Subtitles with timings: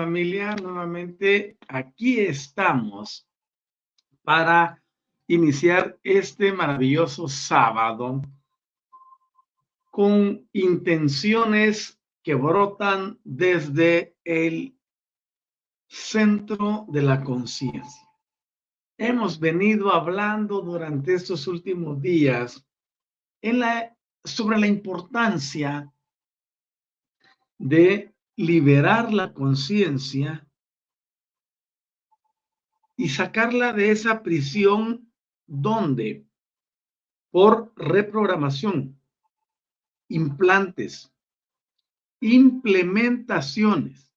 [0.00, 3.28] Familia, nuevamente aquí estamos
[4.22, 4.82] para
[5.26, 8.22] iniciar este maravilloso sábado
[9.90, 14.74] con intenciones que brotan desde el
[15.86, 18.08] centro de la conciencia.
[18.96, 22.66] Hemos venido hablando durante estos últimos días
[23.42, 25.92] en la, sobre la importancia
[27.58, 30.48] de liberar la conciencia
[32.96, 35.12] y sacarla de esa prisión
[35.46, 36.26] donde
[37.30, 38.98] por reprogramación,
[40.08, 41.12] implantes,
[42.20, 44.10] implementaciones,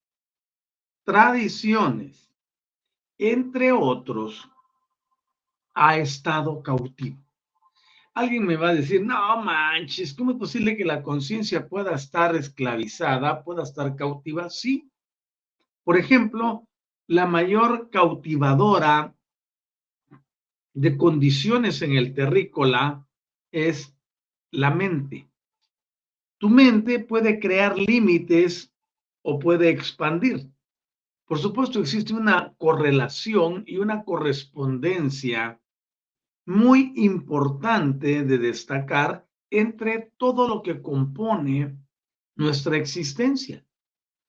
[1.03, 2.33] tradiciones,
[3.17, 4.49] entre otros,
[5.73, 7.22] ha estado cautivo.
[8.15, 12.35] Alguien me va a decir, no manches, ¿cómo es posible que la conciencia pueda estar
[12.35, 14.51] esclavizada, pueda estar cautiva?
[14.51, 14.87] Sí.
[15.83, 16.67] Por ejemplo,
[17.07, 19.15] la mayor cautivadora
[20.73, 23.07] de condiciones en el terrícola
[23.51, 23.95] es
[24.51, 25.27] la mente.
[26.37, 28.71] Tu mente puede crear límites
[29.23, 30.51] o puede expandir.
[31.25, 35.59] Por supuesto, existe una correlación y una correspondencia
[36.45, 41.77] muy importante de destacar entre todo lo que compone
[42.35, 43.65] nuestra existencia.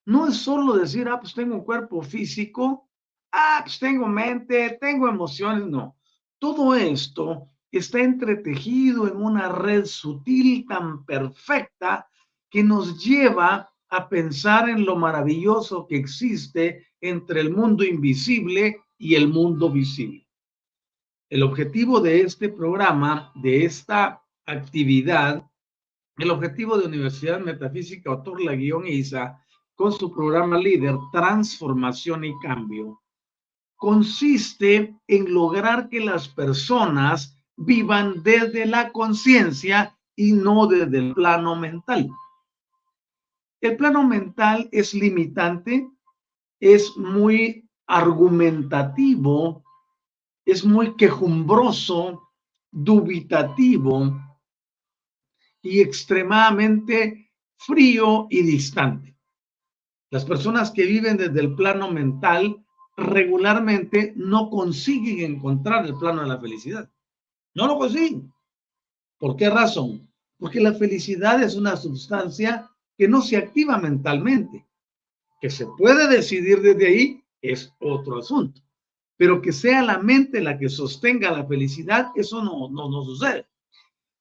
[0.06, 2.88] No es solo decir, ah, pues tengo un cuerpo físico,
[3.32, 5.96] ah, pues tengo mente, tengo emociones, no.
[6.38, 12.06] Todo esto está entretejido en una red sutil tan perfecta
[12.50, 19.14] que nos lleva a pensar en lo maravilloso que existe entre el mundo invisible y
[19.14, 20.23] el mundo visible.
[21.34, 25.44] El objetivo de este programa, de esta actividad,
[26.16, 33.02] el objetivo de Universidad Metafísica Otorla Guión ISA, con su programa líder, Transformación y Cambio,
[33.74, 41.56] consiste en lograr que las personas vivan desde la conciencia y no desde el plano
[41.56, 42.10] mental.
[43.60, 45.90] El plano mental es limitante,
[46.60, 49.63] es muy argumentativo,
[50.44, 52.30] es muy quejumbroso,
[52.70, 54.20] dubitativo
[55.62, 59.16] y extremadamente frío y distante.
[60.10, 62.64] Las personas que viven desde el plano mental
[62.96, 66.90] regularmente no consiguen encontrar el plano de la felicidad.
[67.54, 68.32] No lo consiguen.
[69.18, 70.08] ¿Por qué razón?
[70.38, 74.66] Porque la felicidad es una sustancia que no se activa mentalmente.
[75.40, 78.63] Que se puede decidir desde ahí es otro asunto
[79.16, 83.46] pero que sea la mente la que sostenga la felicidad, eso no, no, no sucede.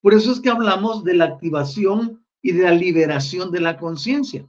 [0.02, 4.46] Por eso es que hablamos de la activación y de la liberación de la conciencia,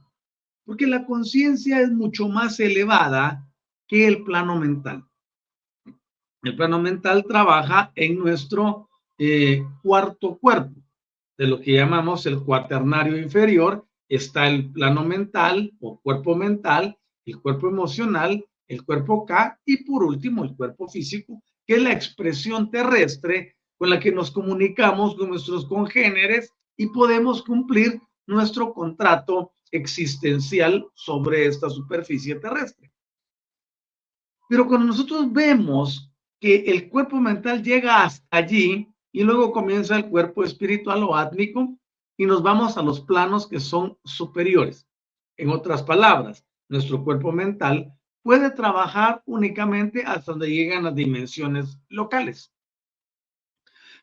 [0.65, 3.47] porque la conciencia es mucho más elevada
[3.87, 5.05] que el plano mental.
[6.43, 10.79] El plano mental trabaja en nuestro eh, cuarto cuerpo,
[11.37, 17.41] de lo que llamamos el cuaternario inferior, está el plano mental o cuerpo mental, el
[17.41, 22.69] cuerpo emocional, el cuerpo K y por último el cuerpo físico, que es la expresión
[22.69, 30.87] terrestre con la que nos comunicamos con nuestros congéneres y podemos cumplir nuestro contrato existencial
[30.93, 32.91] sobre esta superficie terrestre.
[34.47, 40.09] Pero cuando nosotros vemos que el cuerpo mental llega hasta allí y luego comienza el
[40.09, 41.77] cuerpo espiritual o átmico
[42.17, 44.87] y nos vamos a los planos que son superiores.
[45.37, 47.93] En otras palabras, nuestro cuerpo mental
[48.25, 52.51] puede trabajar únicamente hasta donde llegan las dimensiones locales.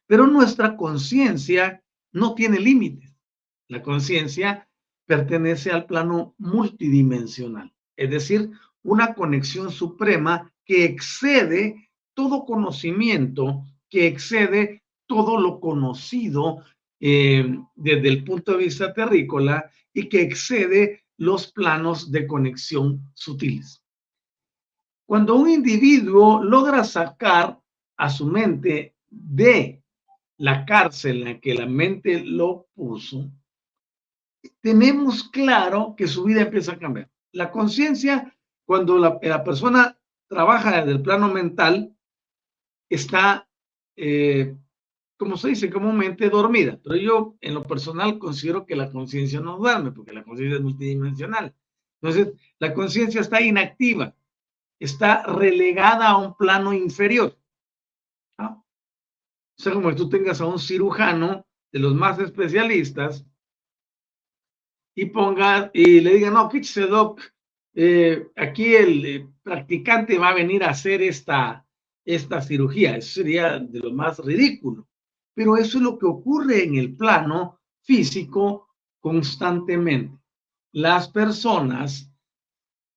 [0.07, 1.83] Pero nuestra conciencia
[2.13, 3.13] no tiene límites.
[3.67, 4.69] La conciencia
[5.07, 8.53] pertenece al plano multidimensional, es decir,
[8.85, 16.63] una conexión suprema que excede todo conocimiento, que excede todo lo conocido
[17.01, 23.82] eh, desde el punto de vista terrícola y que excede los planos de conexión sutiles.
[25.13, 27.61] Cuando un individuo logra sacar
[27.99, 29.85] a su mente de
[30.39, 33.31] la cárcel en la que la mente lo puso,
[34.63, 37.11] tenemos claro que su vida empieza a cambiar.
[37.33, 39.99] La conciencia, cuando la, persona
[40.29, 41.95] trabaja desde el plano mental,
[42.89, 43.47] está,
[43.97, 44.57] eh,
[45.19, 46.81] como se dice comúnmente, dormida.
[46.83, 50.63] Pero yo, en lo personal, considero que la conciencia no duerme, porque la conciencia es
[50.63, 51.55] multidimensional.
[52.01, 54.17] Entonces, la conciencia está inactiva
[54.85, 57.39] está relegada a un plano inferior.
[58.39, 63.25] O sea, como que tú tengas a un cirujano de los más especialistas
[64.97, 67.21] y ponga y le diga, no, quítese, doc,
[67.75, 71.65] eh, aquí el eh, practicante va a venir a hacer esta,
[72.05, 72.97] esta cirugía.
[72.97, 74.89] Eso sería de lo más ridículo.
[75.35, 78.69] Pero eso es lo que ocurre en el plano físico
[79.01, 80.19] constantemente.
[80.73, 82.11] Las personas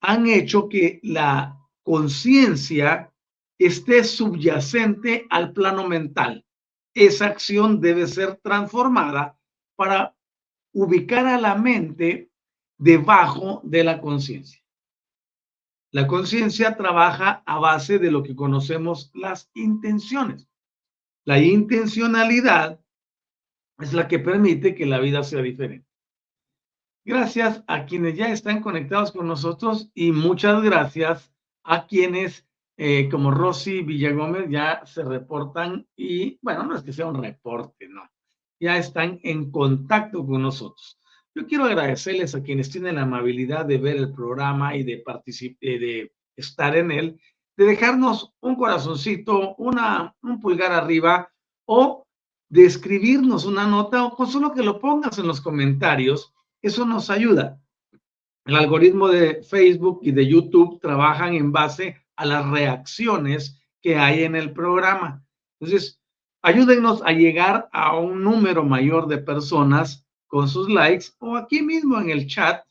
[0.01, 1.54] han hecho que la
[1.85, 3.13] conciencia
[3.59, 6.43] esté subyacente al plano mental.
[6.95, 9.39] Esa acción debe ser transformada
[9.75, 10.17] para
[10.73, 12.31] ubicar a la mente
[12.77, 14.61] debajo de la conciencia.
[15.91, 20.49] La conciencia trabaja a base de lo que conocemos las intenciones.
[21.23, 22.81] La intencionalidad
[23.77, 25.87] es la que permite que la vida sea diferente.
[27.05, 31.34] Gracias a quienes ya están conectados con nosotros y muchas gracias
[31.65, 32.47] a quienes
[32.77, 37.87] eh, como Rosy Villagómez ya se reportan y, bueno, no es que sea un reporte,
[37.87, 38.03] no,
[38.59, 40.99] ya están en contacto con nosotros.
[41.33, 45.03] Yo quiero agradecerles a quienes tienen la amabilidad de ver el programa y de
[45.61, 47.19] eh, de estar en él,
[47.57, 51.31] de dejarnos un corazoncito, una, un pulgar arriba
[51.65, 52.05] o
[52.49, 57.09] de escribirnos una nota o con solo que lo pongas en los comentarios, eso nos
[57.09, 57.59] ayuda.
[58.45, 64.23] El algoritmo de Facebook y de YouTube trabajan en base a las reacciones que hay
[64.23, 65.25] en el programa.
[65.59, 65.99] Entonces,
[66.43, 71.99] ayúdennos a llegar a un número mayor de personas con sus likes o aquí mismo
[71.99, 72.63] en el chat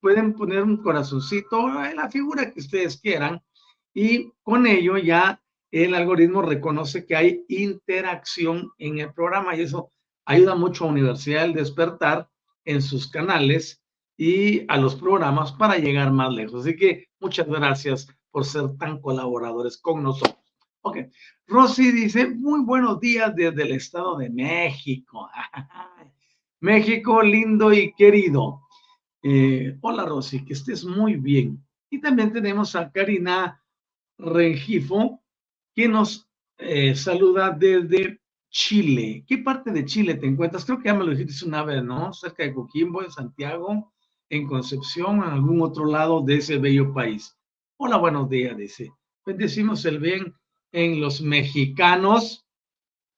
[0.00, 3.40] pueden poner un corazoncito en la figura que ustedes quieran
[3.94, 5.40] y con ello ya
[5.70, 9.92] el algoritmo reconoce que hay interacción en el programa y eso
[10.24, 12.28] ayuda mucho a Universidad del Despertar
[12.64, 13.80] en sus canales
[14.22, 16.60] y a los programas para llegar más lejos.
[16.60, 20.36] Así que muchas gracias por ser tan colaboradores con nosotros.
[20.82, 20.98] Ok,
[21.46, 25.26] Rosy dice, muy buenos días desde el Estado de México.
[26.60, 28.60] México lindo y querido.
[29.22, 31.66] Eh, hola Rosy, que estés muy bien.
[31.88, 33.64] Y también tenemos a Karina
[34.18, 35.22] Rengifo,
[35.74, 39.24] que nos eh, saluda desde Chile.
[39.26, 40.66] ¿Qué parte de Chile te encuentras?
[40.66, 42.12] Creo que ya me lo dijiste una vez, ¿no?
[42.12, 43.90] Cerca de Coquimbo, en Santiago
[44.30, 47.36] en Concepción en algún otro lado de ese bello país.
[47.76, 48.92] Hola, buenos días, dice.
[49.26, 50.34] Bendecimos el bien
[50.72, 52.46] en los mexicanos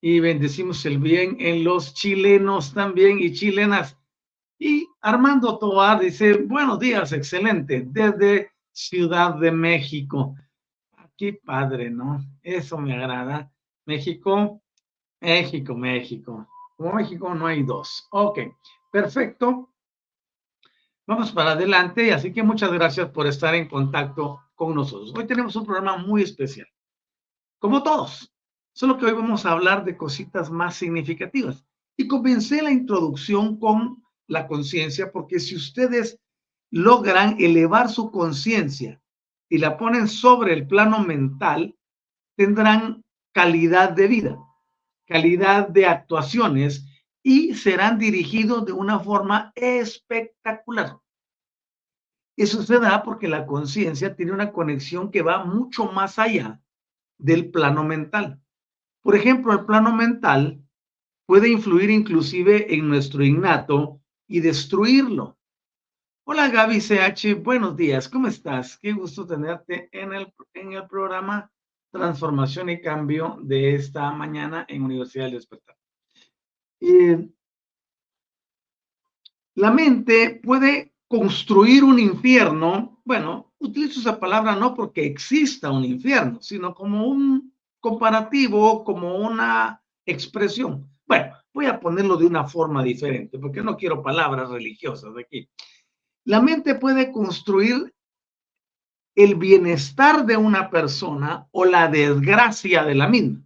[0.00, 3.96] y bendecimos el bien en los chilenos también y chilenas.
[4.58, 10.34] Y Armando Toar dice, buenos días, excelente, desde Ciudad de México.
[11.16, 12.24] Qué padre, ¿no?
[12.42, 13.52] Eso me agrada.
[13.84, 14.62] México,
[15.20, 16.48] México, México.
[16.76, 18.08] Como México no hay dos.
[18.12, 18.38] Ok,
[18.90, 19.71] perfecto.
[21.04, 25.12] Vamos para adelante, así que muchas gracias por estar en contacto con nosotros.
[25.16, 26.68] Hoy tenemos un programa muy especial,
[27.58, 28.32] como todos,
[28.72, 31.66] solo que hoy vamos a hablar de cositas más significativas.
[31.96, 36.20] Y comencé la introducción con la conciencia, porque si ustedes
[36.70, 39.02] logran elevar su conciencia
[39.48, 41.76] y la ponen sobre el plano mental,
[42.36, 44.38] tendrán calidad de vida,
[45.06, 46.86] calidad de actuaciones
[47.22, 50.98] y serán dirigidos de una forma espectacular.
[52.36, 56.60] Eso se da porque la conciencia tiene una conexión que va mucho más allá
[57.18, 58.40] del plano mental.
[59.02, 60.62] Por ejemplo, el plano mental
[61.26, 65.38] puede influir inclusive en nuestro innato y destruirlo.
[66.24, 68.78] Hola Gaby CH, buenos días, ¿cómo estás?
[68.78, 71.50] Qué gusto tenerte en el, en el programa
[71.90, 75.81] Transformación y Cambio de esta mañana en Universidad del Despertar.
[79.54, 86.40] La mente puede construir un infierno, bueno, utilizo esa palabra no porque exista un infierno,
[86.40, 90.90] sino como un comparativo, como una expresión.
[91.06, 95.48] Bueno, voy a ponerlo de una forma diferente, porque no quiero palabras religiosas aquí.
[96.24, 97.94] La mente puede construir
[99.14, 103.44] el bienestar de una persona o la desgracia de la misma.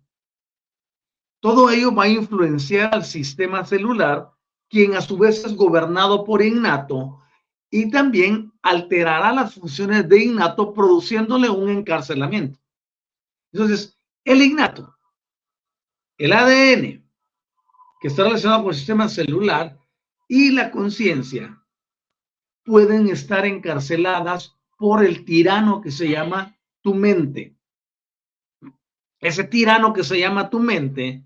[1.47, 4.33] Todo ello va a influenciar al sistema celular,
[4.69, 7.23] quien a su vez es gobernado por innato
[7.71, 12.59] y también alterará las funciones de innato produciéndole un encarcelamiento.
[13.53, 14.93] Entonces, el innato,
[16.19, 17.09] el ADN,
[18.01, 19.79] que está relacionado con el sistema celular,
[20.27, 21.63] y la conciencia
[22.65, 27.57] pueden estar encarceladas por el tirano que se llama tu mente.
[29.21, 31.23] Ese tirano que se llama tu mente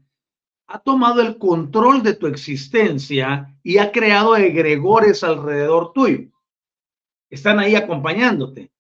[0.72, 6.30] ha tomado el control de tu existencia y ha creado egregores alrededor tuyo.
[7.28, 8.70] Están ahí acompañándote.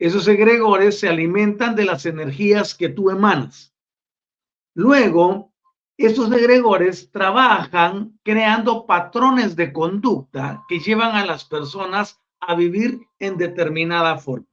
[0.00, 3.72] Esos egregores se alimentan de las energías que tú emanas.
[4.74, 5.52] Luego,
[5.96, 13.36] esos egregores trabajan creando patrones de conducta que llevan a las personas a vivir en
[13.36, 14.48] determinada forma.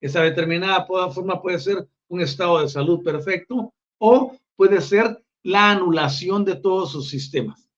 [0.00, 6.44] Esa determinada forma puede ser un estado de salud perfecto o puede ser la anulación
[6.44, 7.70] de todos sus sistemas.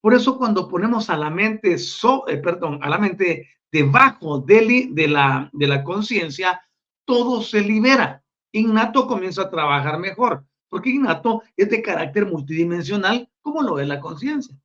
[0.00, 5.08] Por eso cuando ponemos a la mente, eh, perdón, a la mente debajo de, de
[5.08, 6.62] la, de la conciencia,
[7.04, 8.22] todo se libera.
[8.52, 13.98] Innato comienza a trabajar mejor, porque innato es de carácter multidimensional, como lo es la
[13.98, 14.56] conciencia.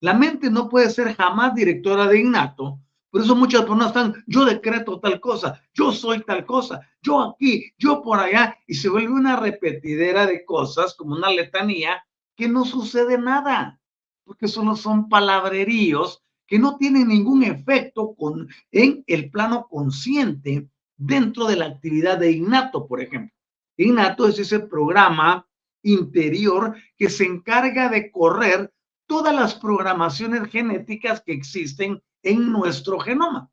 [0.00, 4.44] La mente no puede ser jamás directora de innato, por eso muchas personas están, yo
[4.44, 9.12] decreto tal cosa, yo soy tal cosa, yo aquí, yo por allá, y se vuelve
[9.12, 12.04] una repetidera de cosas, como una letanía,
[12.36, 13.80] que no sucede nada,
[14.24, 21.46] porque solo son palabreríos que no tienen ningún efecto con, en el plano consciente dentro
[21.46, 23.34] de la actividad de innato, por ejemplo.
[23.76, 25.46] Innato es ese programa
[25.82, 28.72] interior que se encarga de correr
[29.06, 33.50] todas las programaciones genéticas que existen en nuestro genoma.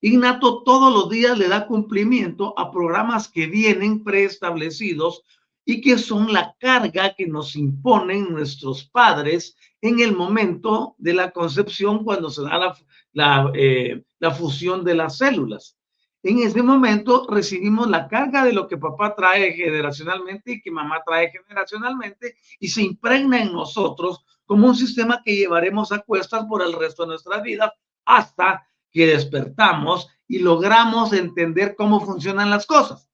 [0.00, 5.22] Innato todos los días le da cumplimiento a programas que vienen preestablecidos
[5.64, 11.30] y que son la carga que nos imponen nuestros padres en el momento de la
[11.30, 12.76] concepción cuando se da la,
[13.12, 15.78] la, eh, la fusión de las células.
[16.22, 21.02] En ese momento recibimos la carga de lo que papá trae generacionalmente y que mamá
[21.04, 26.62] trae generacionalmente y se impregna en nosotros como un sistema que llevaremos a cuestas por
[26.62, 27.70] el resto de nuestras vidas
[28.04, 33.08] hasta que despertamos y logramos entender cómo funcionan las cosas.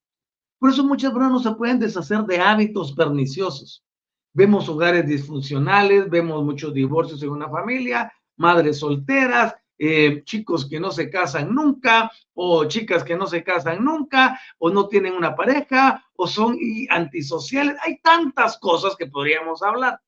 [0.58, 3.82] Por eso muchas personas no se pueden deshacer de hábitos perniciosos.
[4.32, 10.90] Vemos hogares disfuncionales, vemos muchos divorcios en una familia, madres solteras, eh, chicos que no
[10.90, 16.04] se casan nunca, o chicas que no se casan nunca, o no tienen una pareja,
[16.14, 16.58] o son
[16.90, 17.76] antisociales.
[17.82, 19.98] Hay tantas cosas que podríamos hablar.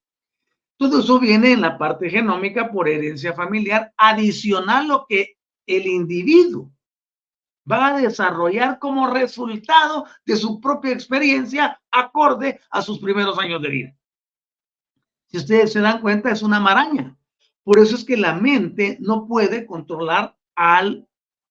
[0.82, 6.72] Todo eso viene en la parte genómica por herencia familiar, adicional lo que el individuo
[7.70, 13.68] va a desarrollar como resultado de su propia experiencia acorde a sus primeros años de
[13.68, 13.96] vida.
[15.28, 17.16] Si ustedes se dan cuenta, es una maraña.
[17.62, 21.06] Por eso es que la mente no puede controlar al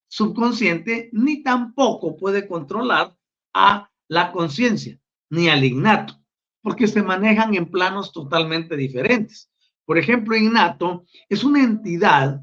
[0.09, 3.15] subconsciente ni tampoco puede controlar
[3.53, 6.20] a la conciencia ni al innato
[6.61, 9.51] porque se manejan en planos totalmente diferentes.
[9.85, 12.41] Por ejemplo, innato es una entidad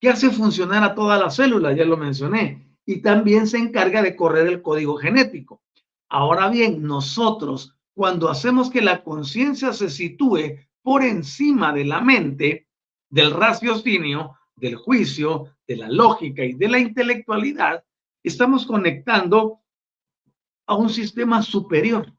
[0.00, 4.14] que hace funcionar a todas las células, ya lo mencioné, y también se encarga de
[4.14, 5.62] correr el código genético.
[6.08, 12.68] Ahora bien, nosotros, cuando hacemos que la conciencia se sitúe por encima de la mente,
[13.08, 17.82] del raciocinio, del juicio, de la lógica y de la intelectualidad,
[18.22, 19.60] estamos conectando
[20.66, 22.15] a un sistema superior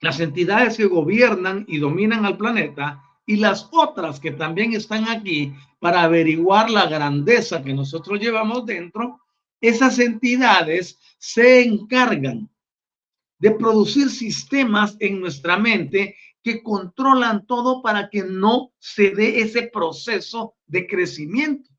[0.00, 5.52] las entidades que gobiernan y dominan al planeta y las otras que también están aquí
[5.80, 9.20] para averiguar la grandeza que nosotros llevamos dentro,
[9.60, 12.48] esas entidades se encargan
[13.38, 19.64] de producir sistemas en nuestra mente que controlan todo para que no se dé ese
[19.64, 21.70] proceso de crecimiento.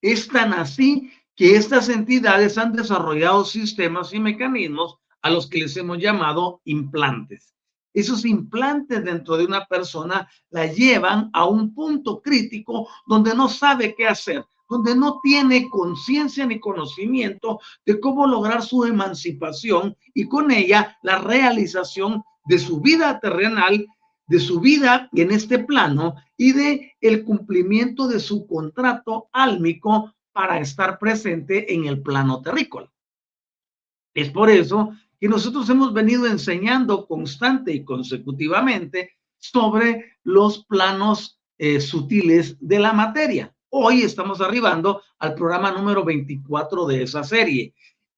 [0.00, 5.76] Es tan así que estas entidades han desarrollado sistemas y mecanismos a los que les
[5.76, 7.52] hemos llamado implantes.
[7.92, 13.94] Esos implantes dentro de una persona la llevan a un punto crítico donde no sabe
[13.96, 20.50] qué hacer, donde no tiene conciencia ni conocimiento de cómo lograr su emancipación y con
[20.50, 23.84] ella la realización de su vida terrenal,
[24.28, 30.60] de su vida en este plano y de el cumplimiento de su contrato álmico para
[30.60, 32.92] estar presente en el plano terrícola.
[34.16, 41.80] Es por eso que nosotros hemos venido enseñando constante y consecutivamente sobre los planos eh,
[41.80, 43.54] sutiles de la materia.
[43.70, 47.74] Hoy estamos arribando al programa número 24 de esa serie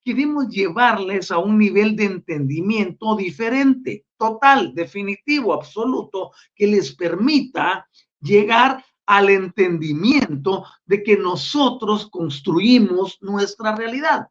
[0.09, 7.87] queremos llevarles a un nivel de entendimiento diferente, total, definitivo, absoluto, que les permita
[8.19, 14.29] llegar al entendimiento de que nosotros construimos nuestra realidad,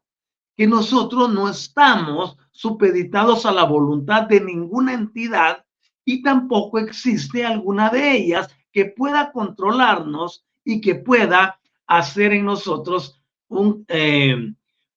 [0.56, 5.64] que nosotros no estamos supeditados a la voluntad de ninguna entidad
[6.04, 13.22] y tampoco existe alguna de ellas que pueda controlarnos y que pueda hacer en nosotros
[13.46, 14.34] un, eh,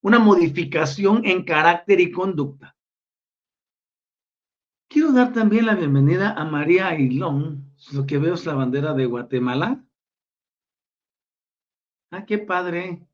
[0.02, 2.76] una modificación en carácter y conducta.
[4.88, 7.72] Quiero dar también la bienvenida a María Ailón.
[7.94, 9.86] Lo que veo es la bandera de Guatemala.
[12.10, 13.06] Ah, qué padre.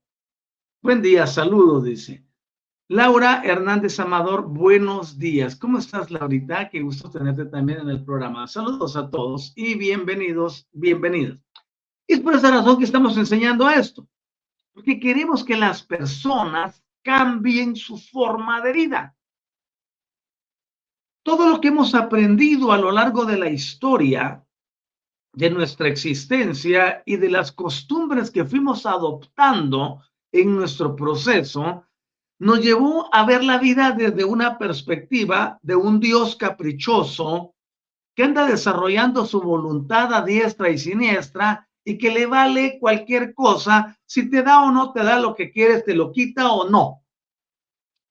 [0.81, 2.26] Buen día, saludos, dice.
[2.89, 5.55] Laura Hernández Amador, buenos días.
[5.55, 6.69] ¿Cómo estás, Laurita?
[6.69, 8.47] Qué gusto tenerte también en el programa.
[8.47, 11.39] Saludos a todos y bienvenidos, bienvenidas.
[12.07, 14.07] Es por esa razón que estamos enseñando esto
[14.77, 19.17] porque queremos que las personas cambien su forma de vida.
[21.23, 24.45] Todo lo que hemos aprendido a lo largo de la historia
[25.33, 31.86] de nuestra existencia y de las costumbres que fuimos adoptando en nuestro proceso,
[32.39, 37.55] nos llevó a ver la vida desde una perspectiva de un Dios caprichoso
[38.15, 43.97] que anda desarrollando su voluntad a diestra y siniestra y que le vale cualquier cosa,
[44.05, 47.03] si te da o no te da lo que quieres, te lo quita o no.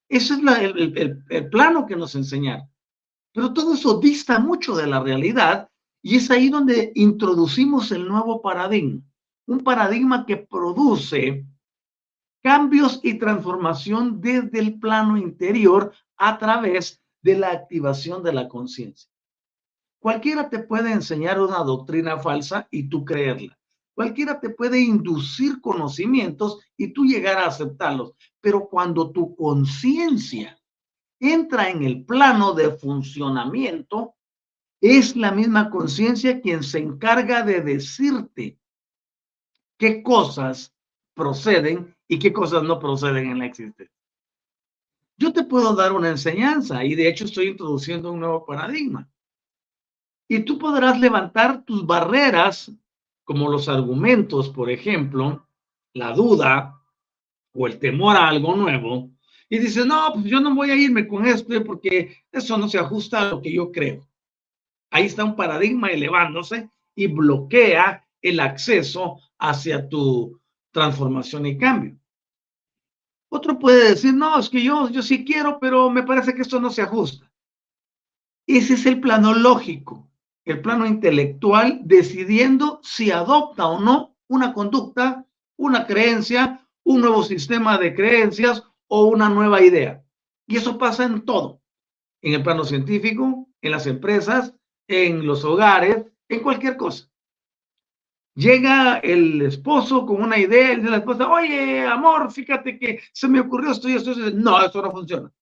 [0.09, 0.41] Ese es
[1.29, 2.71] el, plano que nos enseñaron.
[3.33, 5.69] Pero todo eso dista mucho de la realidad
[6.01, 9.03] y es ahí donde introducimos el nuevo paradigma.
[9.47, 11.45] Un paradigma que produce
[12.47, 19.11] cambios y transformación desde el plano interior a través de la activación de la conciencia.
[19.99, 23.59] Cualquiera te puede enseñar una doctrina falsa y tú creerla.
[23.97, 30.57] Cualquiera te puede inducir conocimientos y tú llegar a aceptarlos, pero cuando tu conciencia
[31.19, 34.15] entra en el plano de funcionamiento,
[34.81, 38.57] es la misma conciencia quien se encarga de decirte
[39.77, 40.76] qué cosas
[41.16, 43.92] proceden y qué cosas no proceden en la existencia.
[45.18, 49.09] Yo te puedo dar una enseñanza y de hecho estoy introduciendo un nuevo paradigma.
[50.29, 52.70] Y tú podrás levantar tus barreras
[53.24, 55.48] como los argumentos, por ejemplo,
[55.94, 56.81] la duda
[57.55, 59.11] o el temor a algo nuevo,
[59.48, 62.79] y dices, no, pues yo no voy a irme con esto porque eso no se
[62.79, 64.07] ajusta a lo que yo creo.
[64.90, 70.38] Ahí está un paradigma elevándose y bloquea el acceso hacia tu
[70.77, 71.99] transformación y cambio.
[73.29, 76.61] Otro puede decir, no, es que yo, yo sí quiero, pero me parece que esto
[76.61, 77.31] no se ajusta.
[78.47, 80.07] Ese es el plano lógico
[80.47, 85.27] el plano intelectual, decidiendo si adopta o no una conducta,
[85.59, 90.05] una creencia, un nuevo sistema de creencias o una nueva idea.
[90.47, 91.61] Y eso pasa en todo,
[92.23, 94.55] en el plano científico, en las empresas,
[94.87, 97.11] en los hogares, en cualquier cosa.
[98.37, 103.27] Llega el esposo con una idea y dice la esposa, oye, amor, fíjate que se
[103.27, 104.14] me ocurrió esto y esto.
[104.35, 105.33] No, eso no funciona.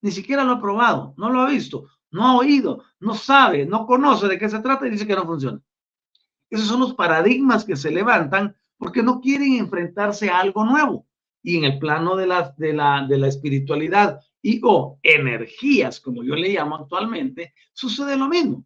[0.00, 3.86] Ni siquiera lo ha probado, no lo ha visto no ha oído, no sabe, no
[3.86, 5.60] conoce de qué se trata y dice que no funciona.
[6.50, 11.06] Esos son los paradigmas que se levantan porque no quieren enfrentarse a algo nuevo.
[11.42, 16.24] Y en el plano de la, de la, de la espiritualidad y o energías, como
[16.24, 18.64] yo le llamo actualmente, sucede lo mismo.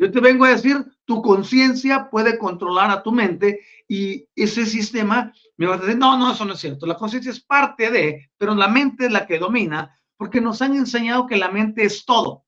[0.00, 5.32] Yo te vengo a decir, tu conciencia puede controlar a tu mente y ese sistema
[5.56, 6.86] me va a decir, no, no, eso no es cierto.
[6.86, 10.74] La conciencia es parte de, pero la mente es la que domina porque nos han
[10.74, 12.44] enseñado que la mente es todo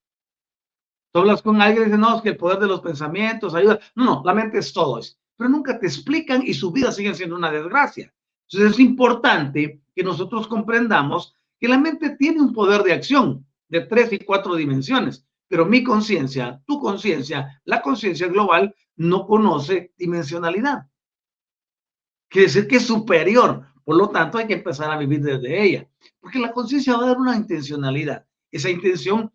[1.12, 3.78] Tú hablas con alguien y dices, no, es que el poder de los pensamientos ayuda.
[3.94, 4.98] No, no, la mente es todo.
[5.36, 8.12] Pero nunca te explican y su vida sigue siendo una desgracia.
[8.48, 13.82] Entonces es importante que nosotros comprendamos que la mente tiene un poder de acción de
[13.82, 20.86] tres y cuatro dimensiones, pero mi conciencia, tu conciencia, la conciencia global no conoce dimensionalidad.
[22.30, 25.86] Quiere decir que es superior, por lo tanto hay que empezar a vivir desde ella,
[26.20, 28.24] porque la conciencia va a dar una intencionalidad.
[28.50, 29.30] Esa intención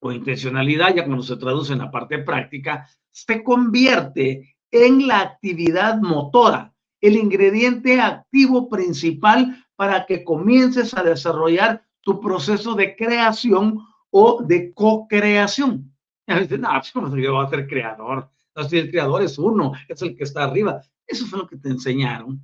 [0.00, 6.02] o intencionalidad, ya cuando se traduce en la parte práctica, se convierte en la actividad
[6.02, 14.42] motora, el ingrediente activo principal para que comiences a desarrollar tu proceso de creación o
[14.42, 15.92] de co-creación.
[16.26, 18.28] Y a veces, no, pues ¿cómo yo voy a ser creador?
[18.54, 20.82] No, si el creador es uno, es el que está arriba.
[21.06, 22.40] Eso fue lo que te enseñaron.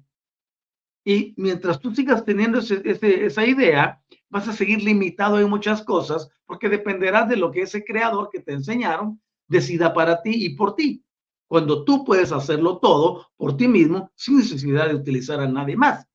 [1.04, 6.68] Y mientras tú sigas teniendo esa idea, vas a seguir limitado en muchas cosas porque
[6.68, 11.04] dependerás de lo que ese creador que te enseñaron decida para ti y por ti.
[11.46, 16.06] Cuando tú puedes hacerlo todo por ti mismo sin necesidad de utilizar a nadie más.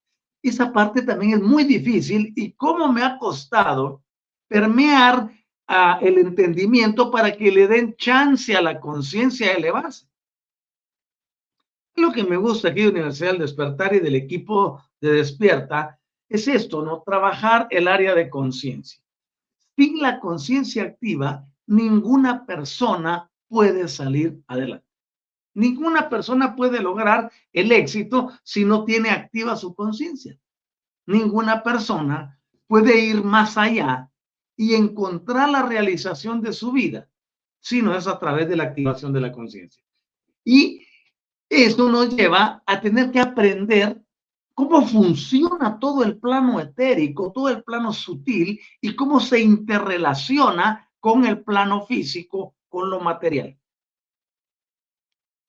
[0.44, 4.04] Esa parte también es muy difícil y cómo me ha costado
[4.50, 5.32] permear
[6.02, 10.08] el entendimiento para que le den chance a la conciencia de elevarse.
[11.96, 16.48] Lo que me gusta aquí de Universidad del Despertar y del equipo de Despierta es
[16.48, 17.04] esto, ¿no?
[17.06, 19.02] Trabajar el área de conciencia.
[19.78, 24.86] Sin la conciencia activa, ninguna persona puede salir adelante.
[25.54, 30.38] Ninguna persona puede lograr el éxito si no tiene activa su conciencia.
[31.06, 34.11] Ninguna persona puede ir más allá
[34.56, 37.08] y encontrar la realización de su vida
[37.60, 39.84] si no es a través de la activación de la conciencia.
[40.44, 40.86] Y
[41.48, 44.02] esto nos lleva a tener que aprender
[44.54, 51.26] cómo funciona todo el plano etérico, todo el plano sutil y cómo se interrelaciona con
[51.26, 53.58] el plano físico, con lo material.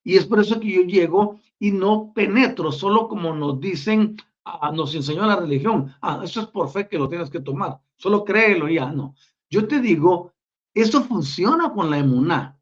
[0.04, 4.72] Y es por eso que yo llego y no penetro, solo como nos dicen, ah,
[4.72, 5.94] nos enseñó la religión.
[6.00, 7.80] Ah, eso es por fe que lo tienes que tomar.
[7.96, 9.14] Solo créelo y ya, no.
[9.50, 10.32] Yo te digo,
[10.74, 12.58] eso funciona con la emuná.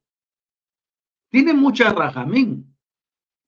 [1.31, 2.71] Tiene mucha rajamín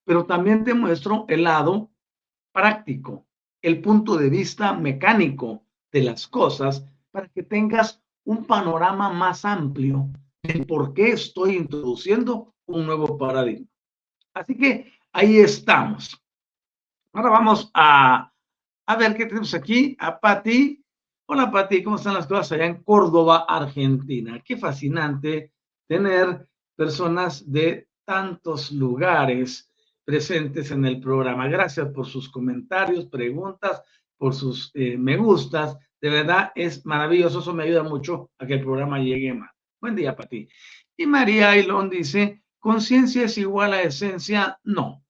[0.04, 1.90] pero también te muestro el lado
[2.52, 3.26] práctico,
[3.60, 10.08] el punto de vista mecánico de las cosas para que tengas un panorama más amplio
[10.42, 13.66] de por qué estoy introduciendo un nuevo paradigma.
[14.34, 16.21] Así que ahí estamos.
[17.14, 18.32] Ahora vamos a,
[18.86, 19.94] a ver qué tenemos aquí.
[20.00, 20.82] A Patti.
[21.26, 24.42] Hola Patti, ¿cómo están las cosas allá en Córdoba, Argentina?
[24.42, 25.52] Qué fascinante
[25.86, 29.70] tener personas de tantos lugares
[30.04, 31.48] presentes en el programa.
[31.48, 33.82] Gracias por sus comentarios, preguntas,
[34.16, 35.76] por sus eh, me gustas.
[36.00, 39.50] De verdad es maravilloso, eso me ayuda mucho a que el programa llegue más.
[39.80, 40.48] Buen día para ti.
[40.96, 44.58] Y María Ailón dice, ¿conciencia es igual a esencia?
[44.64, 45.04] No.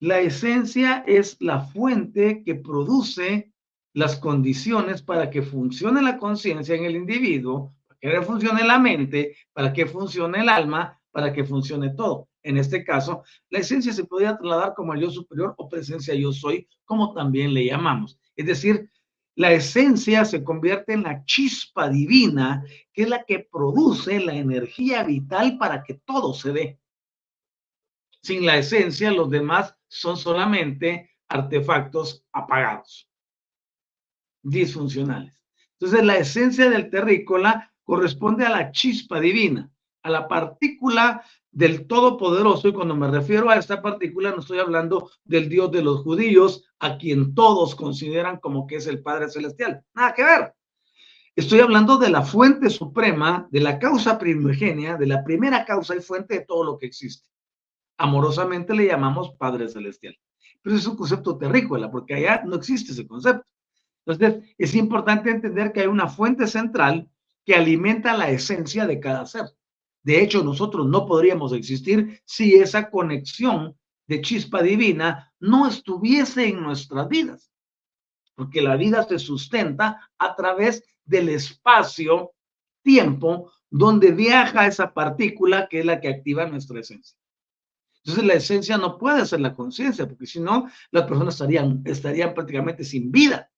[0.00, 3.52] La esencia es la fuente que produce
[3.94, 9.36] las condiciones para que funcione la conciencia en el individuo, para que funcione la mente,
[9.52, 14.04] para que funcione el alma, para que funcione todo en este caso, la esencia se
[14.04, 18.18] podría trasladar como el yo superior o presencia yo soy, como también le llamamos.
[18.36, 18.90] Es decir,
[19.34, 25.02] la esencia se convierte en la chispa divina, que es la que produce la energía
[25.02, 26.78] vital para que todo se dé.
[28.22, 33.08] Sin la esencia, los demás son solamente artefactos apagados,
[34.42, 35.40] disfuncionales.
[35.72, 39.70] Entonces, la esencia del terrícola corresponde a la chispa divina,
[40.02, 45.10] a la partícula del Todopoderoso, y cuando me refiero a esta partícula, no estoy hablando
[45.24, 49.82] del Dios de los judíos, a quien todos consideran como que es el Padre Celestial.
[49.94, 50.54] Nada que ver.
[51.34, 56.00] Estoy hablando de la fuente suprema, de la causa primigenia, de la primera causa y
[56.00, 57.28] fuente de todo lo que existe.
[57.98, 60.16] Amorosamente le llamamos Padre Celestial.
[60.62, 63.46] Pero es un concepto terrícola, porque allá no existe ese concepto.
[64.06, 67.10] Entonces, es importante entender que hay una fuente central
[67.44, 69.46] que alimenta la esencia de cada ser.
[70.02, 76.62] De hecho, nosotros no podríamos existir si esa conexión de chispa divina no estuviese en
[76.62, 77.50] nuestras vidas,
[78.34, 82.32] porque la vida se sustenta a través del espacio,
[82.82, 87.18] tiempo, donde viaja esa partícula que es la que activa nuestra esencia.
[88.04, 92.34] Entonces la esencia no puede ser la conciencia, porque si no, las personas estarían, estarían
[92.34, 93.50] prácticamente sin vida.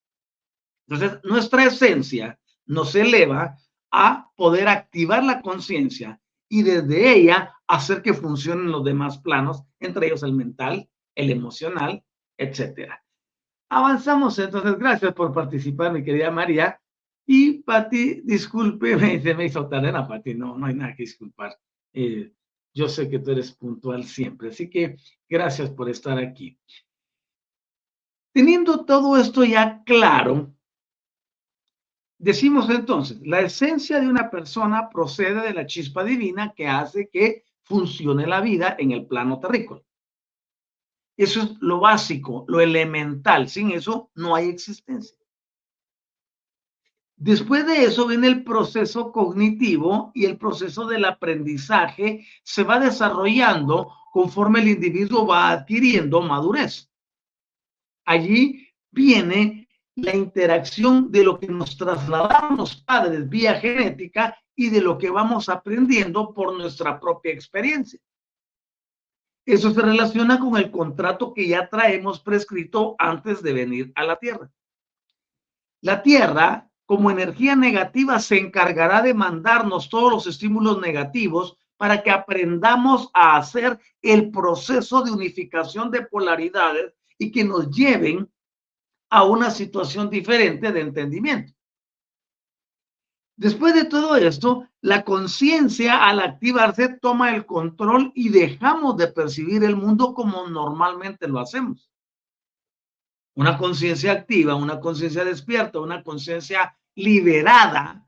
[0.89, 3.57] Entonces, nuestra esencia nos eleva
[3.93, 10.09] a poder activar la conciencia y desde ella hacer que funcionen los demás planos, entre
[10.09, 12.03] ellos el mental, el emocional,
[12.37, 13.05] etcétera.
[13.69, 16.81] Avanzamos entonces, gracias por participar, mi querida María.
[17.25, 21.57] Y Pati, disculpe, me, me hizo tarea, Pati, no, no hay nada que disculpar.
[21.93, 22.33] Eh,
[22.75, 24.97] yo sé que tú eres puntual siempre, así que
[25.29, 26.59] gracias por estar aquí.
[28.33, 30.55] Teniendo todo esto ya claro,
[32.19, 37.45] decimos entonces, la esencia de una persona procede de la chispa divina que hace que
[37.63, 39.83] funcione la vida en el plano terrícola.
[41.17, 43.49] Eso es lo básico, lo elemental.
[43.49, 45.20] Sin eso no hay existencia.
[47.21, 53.93] Después de eso viene el proceso cognitivo y el proceso del aprendizaje se va desarrollando
[54.11, 56.91] conforme el individuo va adquiriendo madurez.
[58.07, 64.81] Allí viene la interacción de lo que nos trasladaron los padres vía genética y de
[64.81, 68.01] lo que vamos aprendiendo por nuestra propia experiencia.
[69.45, 74.17] Eso se relaciona con el contrato que ya traemos prescrito antes de venir a la
[74.17, 74.51] Tierra.
[75.83, 82.11] La Tierra como energía negativa se encargará de mandarnos todos los estímulos negativos para que
[82.11, 88.29] aprendamos a hacer el proceso de unificación de polaridades y que nos lleven
[89.09, 91.53] a una situación diferente de entendimiento.
[93.37, 99.63] Después de todo esto, la conciencia al activarse toma el control y dejamos de percibir
[99.63, 101.89] el mundo como normalmente lo hacemos.
[103.37, 108.07] Una conciencia activa, una conciencia despierta, una conciencia liberada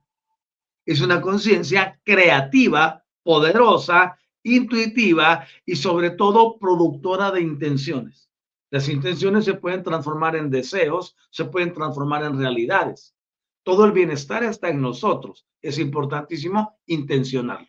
[0.84, 8.28] es una conciencia creativa, poderosa, intuitiva y sobre todo productora de intenciones.
[8.70, 13.14] Las intenciones se pueden transformar en deseos, se pueden transformar en realidades.
[13.62, 15.46] Todo el bienestar está en nosotros.
[15.60, 17.68] Es importantísimo intencionarlo.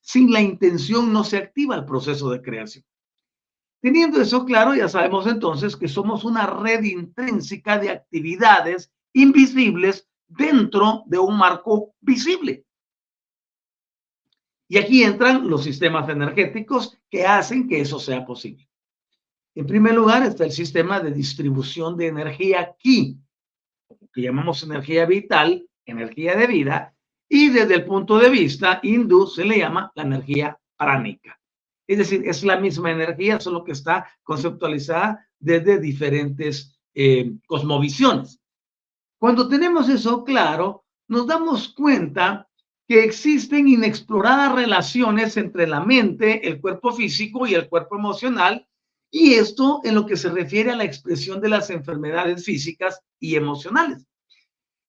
[0.00, 2.84] Sin la intención no se activa el proceso de creación.
[3.80, 11.04] Teniendo eso claro, ya sabemos entonces que somos una red intrínseca de actividades invisibles dentro
[11.06, 12.64] de un marco visible.
[14.68, 18.68] Y aquí entran los sistemas energéticos que hacen que eso sea posible.
[19.54, 23.18] En primer lugar está el sistema de distribución de energía aquí,
[24.12, 26.94] que llamamos energía vital, energía de vida,
[27.28, 31.40] y desde el punto de vista hindú se le llama la energía pránica.
[31.86, 38.40] Es decir, es la misma energía, solo que está conceptualizada desde diferentes eh, cosmovisiones.
[39.18, 42.48] Cuando tenemos eso claro, nos damos cuenta
[42.86, 48.66] que existen inexploradas relaciones entre la mente, el cuerpo físico y el cuerpo emocional,
[49.10, 53.34] y esto en lo que se refiere a la expresión de las enfermedades físicas y
[53.36, 54.04] emocionales.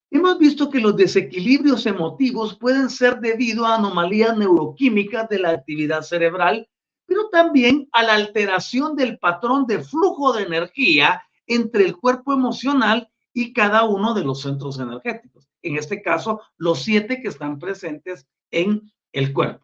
[0.10, 6.02] Hemos visto que los desequilibrios emotivos pueden ser debido a anomalías neuroquímicas de la actividad
[6.02, 6.68] cerebral,
[7.06, 13.10] pero también a la alteración del patrón de flujo de energía entre el cuerpo emocional
[13.38, 15.47] y cada uno de los centros energéticos.
[15.62, 19.63] En este caso, los siete que están presentes en el cuerpo.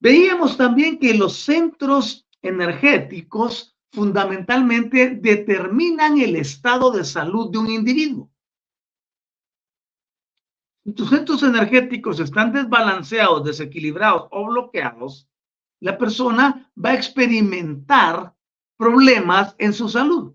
[0.00, 8.28] Veíamos también que los centros energéticos fundamentalmente determinan el estado de salud de un individuo.
[10.84, 15.28] Si tus centros energéticos están desbalanceados, desequilibrados o bloqueados,
[15.78, 18.34] la persona va a experimentar
[18.76, 20.34] problemas en su salud.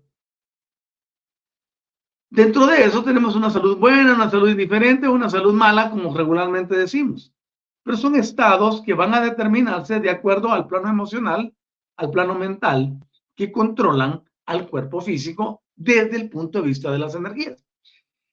[2.30, 6.76] Dentro de eso tenemos una salud buena, una salud indiferente, una salud mala, como regularmente
[6.76, 7.32] decimos.
[7.82, 11.54] Pero son estados que van a determinarse de acuerdo al plano emocional,
[11.96, 12.98] al plano mental,
[13.34, 17.64] que controlan al cuerpo físico desde el punto de vista de las energías.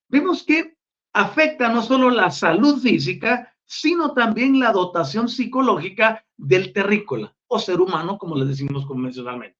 [0.09, 0.75] Vemos que
[1.13, 7.79] afecta no solo la salud física, sino también la dotación psicológica del terrícola o ser
[7.79, 9.57] humano, como le decimos convencionalmente.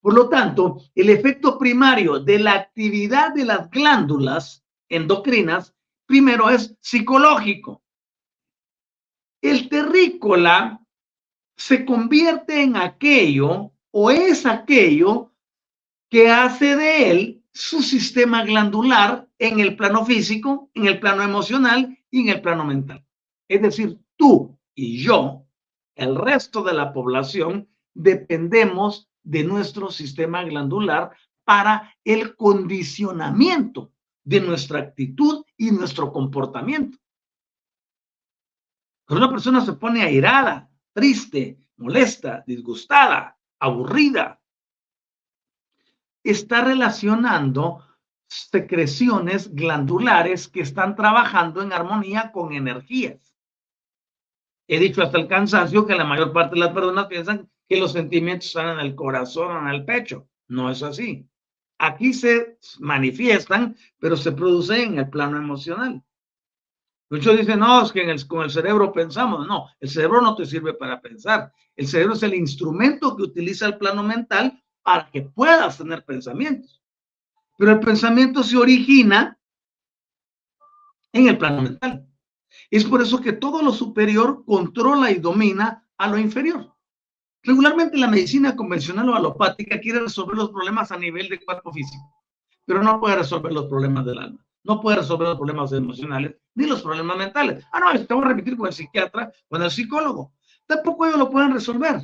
[0.00, 5.74] Por lo tanto, el efecto primario de la actividad de las glándulas endocrinas,
[6.06, 7.82] primero es psicológico.
[9.42, 10.80] El terrícola
[11.56, 15.32] se convierte en aquello o es aquello
[16.08, 21.98] que hace de él su sistema glandular en el plano físico, en el plano emocional
[22.10, 23.04] y en el plano mental.
[23.48, 25.44] Es decir, tú y yo,
[25.96, 31.10] el resto de la población, dependemos de nuestro sistema glandular
[31.44, 33.92] para el condicionamiento
[34.24, 36.98] de nuestra actitud y nuestro comportamiento.
[39.06, 44.40] Cuando una persona se pone airada, triste, molesta, disgustada, aburrida,
[46.22, 47.84] está relacionando
[48.26, 53.34] secreciones glandulares que están trabajando en armonía con energías.
[54.66, 57.92] He dicho hasta el cansancio que la mayor parte de las personas piensan que los
[57.92, 60.28] sentimientos están en el corazón el pecho.
[60.48, 61.28] No es así.
[61.80, 66.02] aquí se manifiestan, pero se producen en el plano emocional.
[67.10, 69.46] Muchos dicen, no, es que en el, con el cerebro pensamos.
[69.46, 71.52] No, el cerebro no te sirve para pensar.
[71.76, 76.82] El cerebro es el instrumento que utiliza el plano mental para que puedas tener pensamientos.
[77.56, 79.38] Pero el pensamiento se origina
[81.12, 82.06] en el plano mental.
[82.70, 86.74] Es por eso que todo lo superior controla y domina a lo inferior.
[87.48, 92.04] Regularmente la medicina convencional o alopática quiere resolver los problemas a nivel de cuerpo físico,
[92.66, 96.66] pero no puede resolver los problemas del alma, no puede resolver los problemas emocionales ni
[96.66, 97.64] los problemas mentales.
[97.72, 100.34] Ah, no, te voy a repetir con el psiquiatra, con el psicólogo.
[100.66, 102.02] Tampoco ellos lo pueden resolver,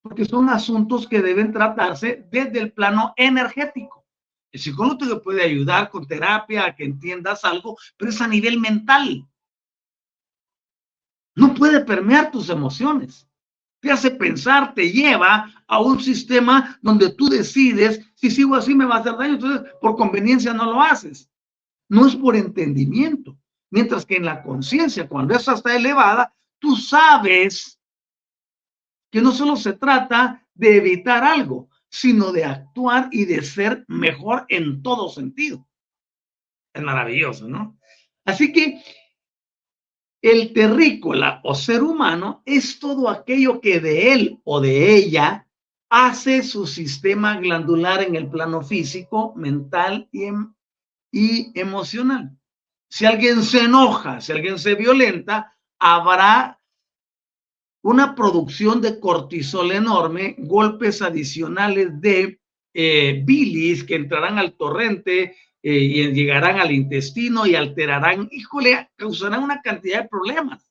[0.00, 4.06] porque son asuntos que deben tratarse desde el plano energético.
[4.52, 8.58] El psicólogo te puede ayudar con terapia a que entiendas algo, pero es a nivel
[8.58, 9.28] mental.
[11.34, 13.28] No puede permear tus emociones.
[13.82, 18.84] Te hace pensar, te lleva a un sistema donde tú decides, si sigo así me
[18.84, 21.28] va a hacer daño, entonces por conveniencia no lo haces.
[21.88, 23.36] No es por entendimiento.
[23.70, 27.80] Mientras que en la conciencia, cuando esa está elevada, tú sabes
[29.10, 34.46] que no solo se trata de evitar algo, sino de actuar y de ser mejor
[34.48, 35.66] en todo sentido.
[36.72, 37.76] Es maravilloso, ¿no?
[38.24, 38.80] Así que
[40.22, 45.48] el terrícola o ser humano es todo aquello que de él o de ella
[45.90, 50.54] hace su sistema glandular en el plano físico, mental y, em,
[51.54, 52.30] emocional.
[52.88, 56.60] Si alguien se enoja, si alguien se violenta, habrá
[57.82, 62.40] una producción de cortisol enorme, golpes adicionales de
[62.74, 69.44] eh, bilis que entrarán al torrente eh, y llegarán al intestino y alterarán, híjole, causarán
[69.44, 70.68] una cantidad de problemas.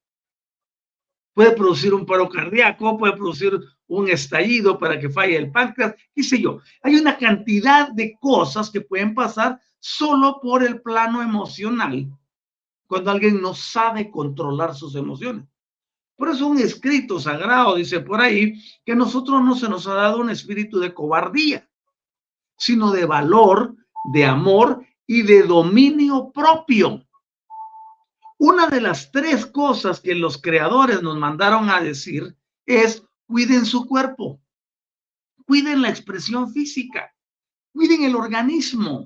[1.34, 6.24] Puede producir un paro cardíaco, puede producir un estallido para que falle el páncreas, qué
[6.24, 6.60] sé yo.
[6.84, 12.08] Hay una cantidad de cosas que pueden pasar solo por el plano emocional
[12.86, 15.46] cuando alguien no sabe controlar sus emociones.
[16.18, 20.20] Por eso un escrito sagrado dice por ahí que nosotros no se nos ha dado
[20.20, 21.68] un espíritu de cobardía,
[22.58, 23.76] sino de valor,
[24.06, 27.06] de amor y de dominio propio.
[28.38, 32.36] Una de las tres cosas que los creadores nos mandaron a decir
[32.66, 34.42] es cuiden su cuerpo,
[35.46, 37.14] cuiden la expresión física,
[37.72, 39.06] cuiden el organismo.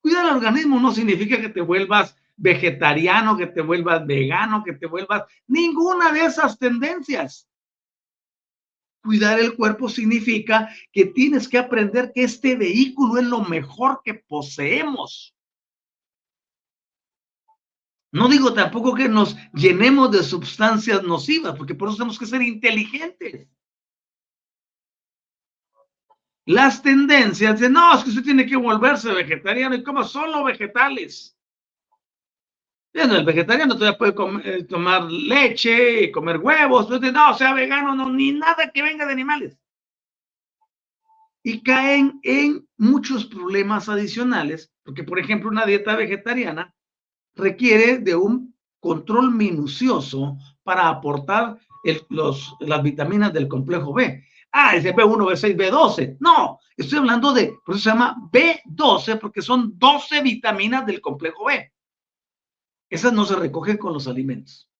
[0.00, 4.86] Cuidar el organismo no significa que te vuelvas vegetariano, que te vuelvas vegano, que te
[4.86, 7.48] vuelvas ninguna de esas tendencias
[9.06, 14.14] cuidar el cuerpo significa que tienes que aprender que este vehículo es lo mejor que
[14.14, 15.34] poseemos.
[18.12, 22.42] No digo tampoco que nos llenemos de sustancias nocivas, porque por eso tenemos que ser
[22.42, 23.48] inteligentes.
[26.44, 31.35] Las tendencias de no, es que usted tiene que volverse vegetariano y coma solo vegetales
[33.02, 38.70] el vegetariano todavía puede eh, tomar leche, comer huevos, no, sea vegano, no, ni nada
[38.72, 39.58] que venga de animales.
[41.42, 46.74] Y caen en muchos problemas adicionales, porque por ejemplo una dieta vegetariana
[47.34, 51.58] requiere de un control minucioso para aportar
[52.08, 54.24] los, las vitaminas del complejo B.
[54.52, 56.16] Ah, ese B1, B6, B12.
[56.18, 61.44] No, estoy hablando de, por eso se llama B12, porque son 12 vitaminas del complejo
[61.44, 61.72] B.
[62.88, 64.70] Esas no se recogen con los alimentos.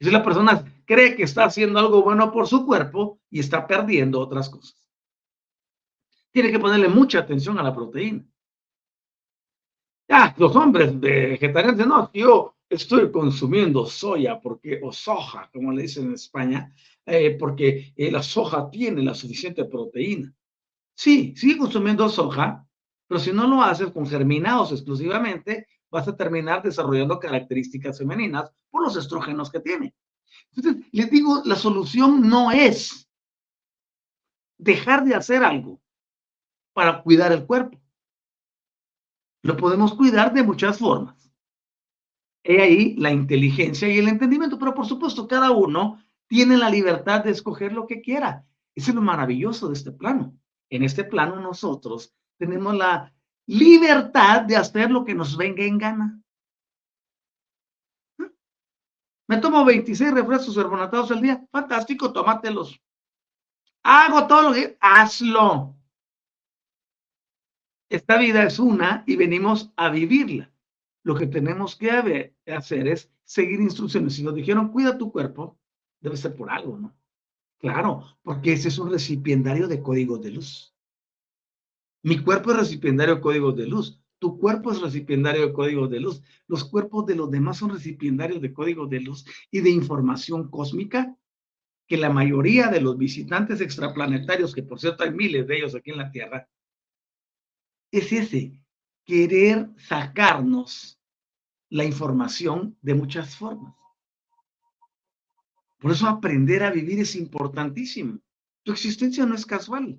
[0.00, 4.20] Si la persona cree que está haciendo algo bueno por su cuerpo y está perdiendo
[4.20, 4.88] otras cosas.
[6.30, 8.24] Tiene que ponerle mucha atención a la proteína.
[10.08, 16.06] Ya, los hombres vegetarianos, no, yo estoy consumiendo soya porque, o soja, como le dicen
[16.06, 16.72] en España,
[17.04, 20.32] eh, porque eh, la soja tiene la suficiente proteína.
[20.94, 22.66] Sí, sigue consumiendo soja,
[23.06, 28.82] pero si no lo haces con germinados exclusivamente, vas a terminar desarrollando características femeninas por
[28.82, 29.94] los estrógenos que tiene.
[30.54, 33.08] Entonces, les digo, la solución no es
[34.58, 35.80] dejar de hacer algo
[36.72, 37.80] para cuidar el cuerpo.
[39.42, 41.32] Lo podemos cuidar de muchas formas.
[42.44, 47.24] He ahí la inteligencia y el entendimiento, pero por supuesto cada uno tiene la libertad
[47.24, 48.46] de escoger lo que quiera.
[48.74, 50.36] Eso es lo maravilloso de este plano.
[50.70, 53.12] En este plano nosotros tenemos la
[53.48, 56.22] libertad de hacer lo que nos venga en gana.
[59.26, 61.44] Me tomo 26 refrescos carbonatados al día.
[61.50, 62.80] Fantástico, tómatelos.
[63.82, 64.76] Hago todo lo que...
[64.80, 65.76] Hazlo.
[67.90, 70.52] Esta vida es una y venimos a vivirla.
[71.02, 74.14] Lo que tenemos que hacer es seguir instrucciones.
[74.14, 75.58] Si nos dijeron, cuida tu cuerpo,
[76.00, 76.94] debe ser por algo, ¿no?
[77.58, 80.74] Claro, porque ese es un recipiendario de códigos de luz.
[82.02, 84.00] Mi cuerpo es recipiendario de códigos de luz.
[84.18, 86.22] Tu cuerpo es recipiendario de códigos de luz.
[86.46, 91.16] Los cuerpos de los demás son recipiendarios de códigos de luz y de información cósmica
[91.86, 95.90] que la mayoría de los visitantes extraplanetarios, que por cierto hay miles de ellos aquí
[95.90, 96.48] en la Tierra,
[97.90, 98.60] es ese,
[99.04, 101.00] querer sacarnos
[101.70, 103.74] la información de muchas formas.
[105.78, 108.18] Por eso aprender a vivir es importantísimo.
[108.64, 109.98] Tu existencia no es casual.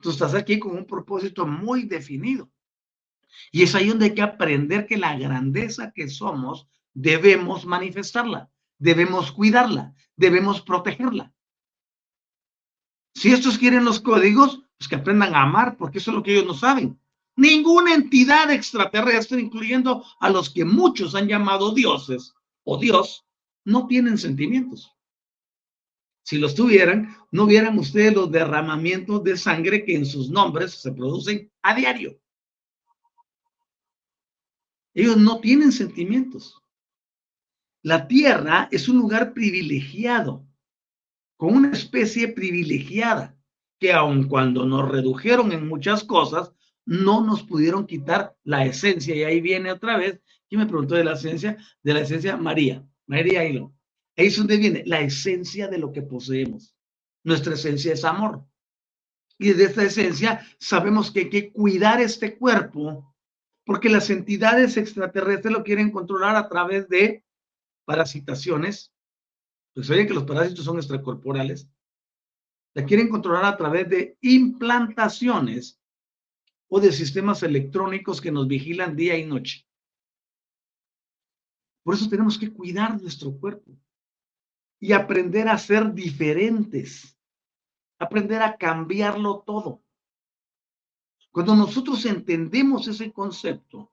[0.00, 2.50] Tú estás aquí con un propósito muy definido.
[3.52, 9.32] Y es ahí donde hay que aprender que la grandeza que somos debemos manifestarla, debemos
[9.32, 11.32] cuidarla, debemos protegerla.
[13.14, 16.32] Si estos quieren los códigos, pues que aprendan a amar, porque eso es lo que
[16.32, 16.98] ellos no saben.
[17.36, 22.34] Ninguna entidad extraterrestre, incluyendo a los que muchos han llamado dioses
[22.64, 23.26] o Dios,
[23.64, 24.94] no tienen sentimientos.
[26.30, 30.92] Si los tuvieran, no vieran ustedes los derramamientos de sangre que en sus nombres se
[30.92, 32.20] producen a diario.
[34.94, 36.62] Ellos no tienen sentimientos.
[37.82, 40.46] La tierra es un lugar privilegiado,
[41.36, 43.36] con una especie privilegiada,
[43.80, 46.52] que aun cuando nos redujeron en muchas cosas,
[46.84, 49.16] no nos pudieron quitar la esencia.
[49.16, 51.56] Y ahí viene otra vez, ¿quién me preguntó de la esencia?
[51.82, 53.74] De la esencia María, María Hilo.
[54.20, 56.76] Es donde viene la esencia de lo que poseemos.
[57.24, 58.44] Nuestra esencia es amor.
[59.38, 63.14] Y de esta esencia sabemos que hay que cuidar este cuerpo
[63.64, 67.24] porque las entidades extraterrestres lo quieren controlar a través de
[67.86, 68.92] parasitaciones.
[69.74, 71.66] Pues oye que los parásitos son extracorporales.
[72.74, 75.80] La quieren controlar a través de implantaciones
[76.68, 79.66] o de sistemas electrónicos que nos vigilan día y noche.
[81.82, 83.72] Por eso tenemos que cuidar nuestro cuerpo
[84.80, 87.16] y aprender a ser diferentes,
[87.98, 89.82] aprender a cambiarlo todo.
[91.30, 93.92] Cuando nosotros entendemos ese concepto,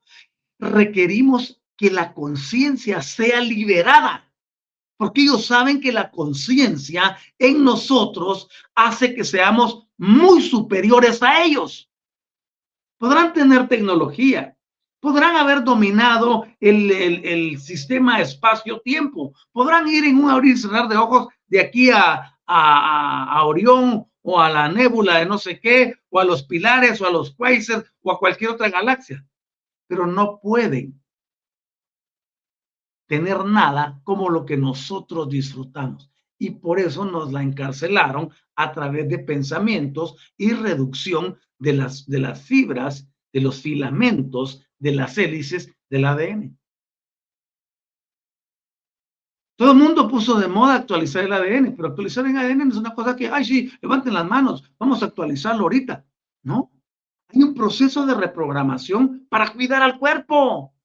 [0.57, 4.33] requerimos que la conciencia sea liberada,
[4.95, 11.91] porque ellos saben que la conciencia en nosotros hace que seamos muy superiores a ellos.
[12.97, 14.56] Podrán tener tecnología,
[15.07, 21.29] podrán haber dominado el, sistema espacio-tiempo, podrán ir en un abrir y cerrar de ojos
[21.47, 26.25] de aquí a, a, Orión o a la nébula de no sé qué, o a
[26.25, 29.25] los pilares, o a los quasars, o a cualquier otra galaxia,
[29.87, 31.01] pero no pueden
[33.05, 36.11] tener nada como lo que nosotros disfrutamos.
[36.37, 42.19] Y por eso nos la encarcelaron a través de pensamientos y reducción de las, de
[42.19, 46.57] las fibras, de los filamentos de las hélices del ADN.
[49.57, 52.93] Todo el mundo puso de moda actualizar el ADN, pero actualizar el ADN es una
[52.93, 56.05] cosa que, ay, sí, levanten las manos, vamos a actualizarlo ahorita.
[56.43, 56.71] No,
[57.29, 60.75] hay un proceso de reprogramación para cuidar al cuerpo.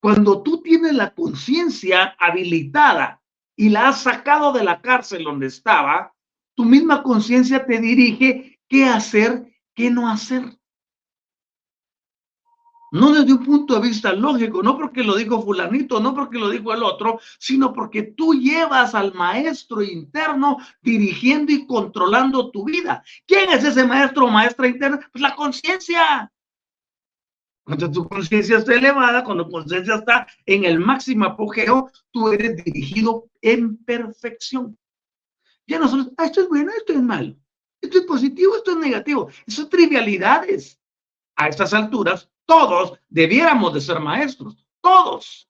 [0.00, 3.22] Cuando tú tienes la conciencia habilitada
[3.56, 6.14] y la has sacado de la cárcel donde estaba,
[6.54, 10.57] tu misma conciencia te dirige qué hacer, qué no hacer
[12.90, 16.48] no desde un punto de vista lógico, no porque lo dijo fulanito, no porque lo
[16.48, 23.02] dijo el otro, sino porque tú llevas al maestro interno dirigiendo y controlando tu vida.
[23.26, 25.00] ¿Quién es ese maestro o maestra interna?
[25.12, 26.32] Pues la conciencia.
[27.64, 32.64] Cuando tu conciencia está elevada, cuando tu conciencia está en el máximo apogeo, tú eres
[32.64, 34.78] dirigido en perfección.
[35.66, 37.36] Ya no son, ah, esto es bueno, esto es malo,
[37.82, 39.28] esto es positivo, esto es negativo.
[39.46, 40.76] Son trivialidades.
[41.40, 45.46] A estas alturas, todos debiéramos de ser maestros, todos.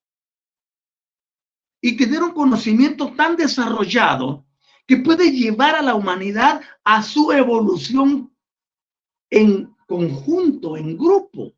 [1.81, 4.45] Y tener un conocimiento tan desarrollado
[4.85, 8.35] que puede llevar a la humanidad a su evolución
[9.31, 11.55] en conjunto, en grupo.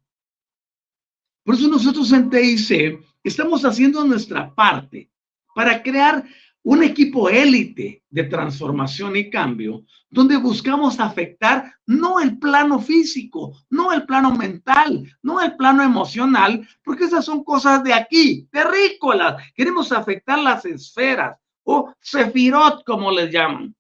[1.43, 5.11] Por eso nosotros en TIC estamos haciendo nuestra parte
[5.55, 6.23] para crear
[6.63, 13.93] un equipo élite de transformación y cambio, donde buscamos afectar no el plano físico, no
[13.93, 19.43] el plano mental, no el plano emocional, porque esas son cosas de aquí, terrícolas.
[19.55, 23.75] Queremos afectar las esferas o sefirot, como les llaman.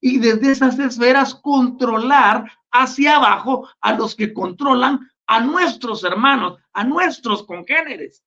[0.00, 6.84] Y desde esas esferas controlar hacia abajo a los que controlan a nuestros hermanos, a
[6.84, 8.24] nuestros congéneres.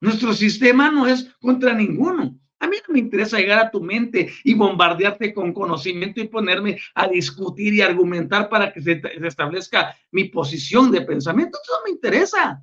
[0.00, 2.38] Nuestro sistema no es contra ninguno.
[2.58, 6.78] A mí no me interesa llegar a tu mente y bombardearte con conocimiento y ponerme
[6.94, 11.58] a discutir y argumentar para que se, establezca mi posición de pensamiento.
[11.62, 12.62] Eso no me interesa.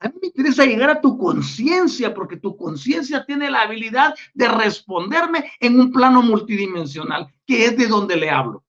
[0.00, 4.48] A mí me interesa llegar a tu conciencia porque tu conciencia tiene la habilidad de
[4.48, 8.64] responderme en un plano multidimensional, que es de donde le hablo.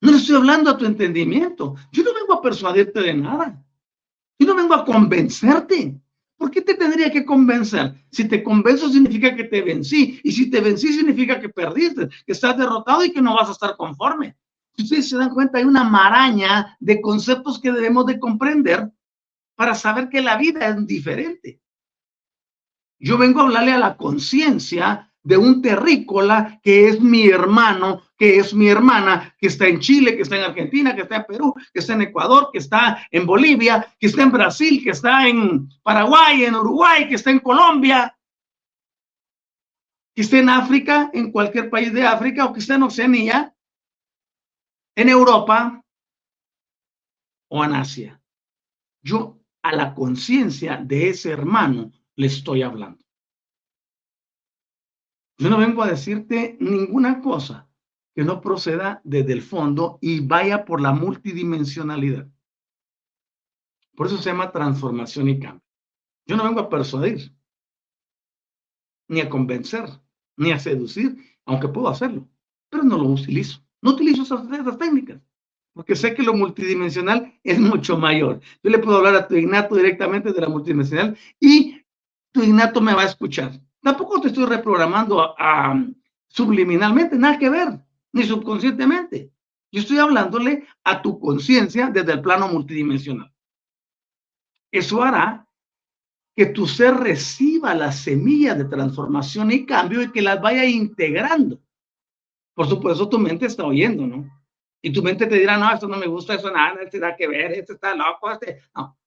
[0.00, 1.74] No estoy hablando a tu entendimiento.
[1.90, 3.64] Yo no vengo a persuadirte de nada.
[4.38, 6.00] Yo no vengo a convencerte.
[6.36, 7.94] ¿Por qué te tendría que convencer?
[8.10, 10.20] Si te convenzo significa que te vencí.
[10.22, 13.52] Y si te vencí significa que perdiste, que estás derrotado y que no vas a
[13.52, 14.36] estar conforme.
[14.78, 18.88] Ustedes se dan cuenta, hay una maraña de conceptos que debemos de comprender
[19.56, 21.60] para saber que la vida es diferente.
[23.00, 28.38] Yo vengo a hablarle a la conciencia de un terrícola que es mi hermano, que
[28.38, 31.54] es mi hermana, que está en Chile, que está en Argentina, que está en Perú,
[31.70, 35.68] que está en Ecuador, que está en Bolivia, que está en Brasil, que está en
[35.82, 38.16] Paraguay, en Uruguay, que está en Colombia,
[40.14, 43.54] que está en África, en cualquier país de África, o que está en Oceanía,
[44.96, 45.84] en Europa
[47.50, 48.18] o en Asia.
[49.02, 53.07] Yo a la conciencia de ese hermano le estoy hablando.
[55.38, 57.68] Yo no vengo a decirte ninguna cosa
[58.14, 62.28] que no proceda desde el fondo y vaya por la multidimensionalidad.
[63.94, 65.62] Por eso se llama transformación y cambio.
[66.26, 67.32] Yo no vengo a persuadir,
[69.08, 69.88] ni a convencer,
[70.36, 71.16] ni a seducir,
[71.46, 72.28] aunque puedo hacerlo,
[72.68, 73.64] pero no lo utilizo.
[73.80, 75.22] No utilizo esas, técnicas,
[75.72, 78.40] porque sé que lo multidimensional es mucho mayor.
[78.62, 81.80] Yo le puedo hablar a tu Ignato directamente de la multidimensional y
[82.32, 83.60] tu Ignato me va a escuchar.
[83.82, 85.34] Tampoco te estoy reprogramando
[86.28, 87.80] subliminalmente, nada que ver,
[88.12, 89.32] ni subconscientemente.
[89.70, 93.32] Yo estoy hablándole a tu conciencia desde el plano multidimensional.
[94.70, 95.46] Eso hará
[96.34, 101.60] que tu ser reciba las semillas de transformación y cambio y que las vaya integrando.
[102.54, 104.28] Por supuesto, tu mente está oyendo, ¿no?
[104.82, 107.26] Y tu mente te dirá, no, esto no me gusta, eso nada, esto da que
[107.26, 108.62] ver, esto está loco, este...
[108.74, 108.97] No,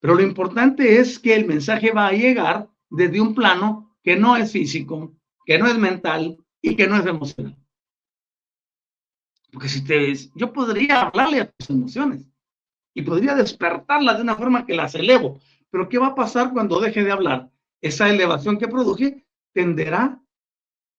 [0.00, 4.36] pero lo importante es que el mensaje va a llegar desde un plano que no
[4.36, 7.56] es físico, que no es mental y que no es emocional.
[9.50, 12.26] Porque si te yo podría hablarle a tus emociones
[12.94, 15.40] y podría despertarlas de una forma que las elevo.
[15.70, 17.50] Pero ¿qué va a pasar cuando deje de hablar?
[17.80, 20.20] Esa elevación que produje tenderá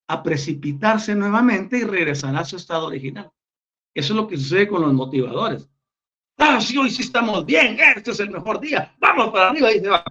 [0.07, 3.31] a precipitarse nuevamente y regresará a su estado original.
[3.93, 5.69] Eso es lo que sucede con los motivadores.
[6.41, 9.81] Ah, sí, hoy sí estamos bien, este es el mejor día, vamos para arriba y
[9.81, 10.03] se va.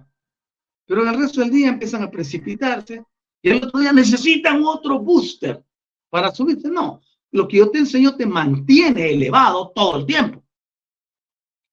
[0.85, 3.03] Pero el resto del día empiezan a precipitarse
[3.41, 5.63] y el otro día necesitan otro booster
[6.07, 6.69] para subirse.
[6.69, 7.01] No,
[7.31, 10.43] lo que yo te enseño te mantiene elevado todo el tiempo.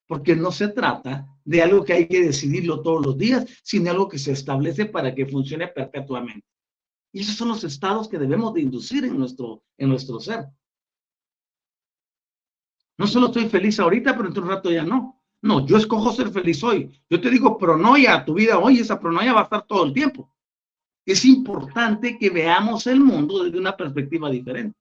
[0.07, 4.09] Porque no se trata de algo que hay que decidirlo todos los días, sino algo
[4.09, 6.47] que se establece para que funcione perpetuamente.
[7.13, 10.47] Y esos son los estados que debemos de inducir en nuestro, en nuestro ser.
[12.99, 15.23] No solo estoy feliz ahorita, pero en un rato ya no.
[15.43, 16.91] No, yo escojo ser feliz hoy.
[17.11, 19.93] Yo te digo pronoia a tu vida hoy, esa pronoia va a estar todo el
[19.93, 20.33] tiempo.
[21.05, 24.77] Es importante que veamos el mundo desde una perspectiva diferente.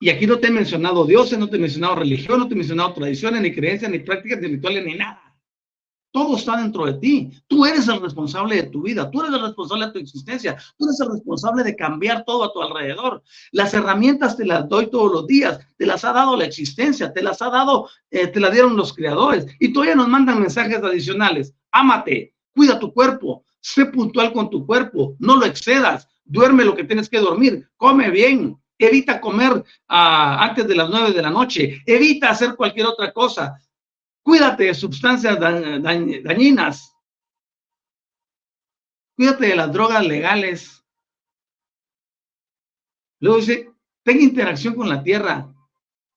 [0.00, 2.58] Y aquí no te he mencionado dioses, no te he mencionado religión, no te he
[2.58, 5.25] mencionado tradiciones, ni creencias, ni prácticas espirituales, ni nada.
[6.16, 7.30] Todo está dentro de ti.
[7.46, 10.86] Tú eres el responsable de tu vida, tú eres el responsable de tu existencia, tú
[10.86, 13.22] eres el responsable de cambiar todo a tu alrededor.
[13.52, 17.22] Las herramientas te las doy todos los días, te las ha dado la existencia, te
[17.22, 19.44] las ha dado, eh, te las dieron los creadores.
[19.60, 21.52] Y todavía nos mandan mensajes adicionales.
[21.70, 26.84] Ámate, cuida tu cuerpo, sé puntual con tu cuerpo, no lo excedas, duerme lo que
[26.84, 31.82] tienes que dormir, come bien, evita comer ah, antes de las nueve de la noche,
[31.84, 33.60] evita hacer cualquier otra cosa.
[34.26, 36.92] Cuídate de sustancias dañinas.
[39.14, 40.84] Cuídate de las drogas legales.
[43.20, 43.72] Luego dice,
[44.02, 45.54] ten interacción con la tierra.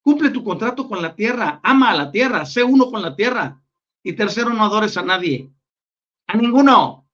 [0.01, 1.60] Cumple tu contrato con la tierra.
[1.62, 2.47] Ama a la tierra.
[2.47, 3.64] Sé uno con la tierra.
[4.01, 5.53] Y tercero, no adores a nadie.
[6.26, 7.07] A ninguno.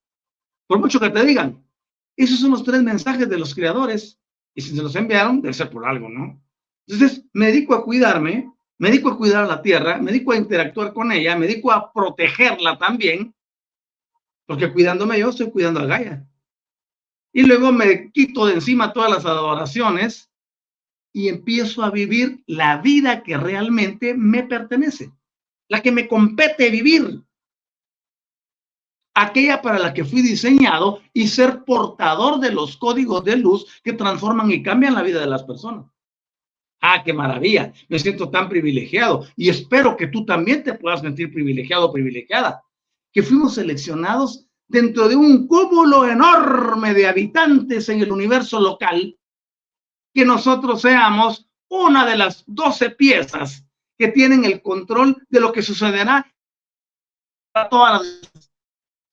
[0.66, 1.62] Por mucho que te digan.
[2.16, 4.18] Esos son los tres mensajes de los creadores.
[4.54, 6.42] Y si se los enviaron, debe ser por algo, ¿no?
[6.88, 10.94] Entonces, me dedico a cuidarme, me dedico a cuidar la tierra, me dedico a interactuar
[10.94, 13.34] con ella, me dedico a protegerla también,
[14.46, 16.28] porque cuidándome yo estoy cuidando a Gaia.
[17.34, 20.30] Y luego me quito de encima todas las adoraciones
[21.14, 25.12] y empiezo a vivir la vida que realmente me pertenece,
[25.70, 27.24] la que me compete vivir,
[29.16, 33.94] aquella para la que fui diseñado y ser portador de los códigos de luz que
[33.94, 35.86] transforman y cambian la vida de las personas.
[36.82, 41.34] Ah, qué maravilla, me siento tan privilegiado y espero que tú también te puedas sentir
[41.34, 42.64] privilegiado o privilegiada,
[43.12, 49.18] que fuimos seleccionados dentro de un cúmulo enorme de habitantes en el universo local,
[50.14, 53.66] que nosotros seamos una de las doce piezas
[53.98, 56.32] que tienen el control de lo que sucederá
[57.54, 58.32] a todas las...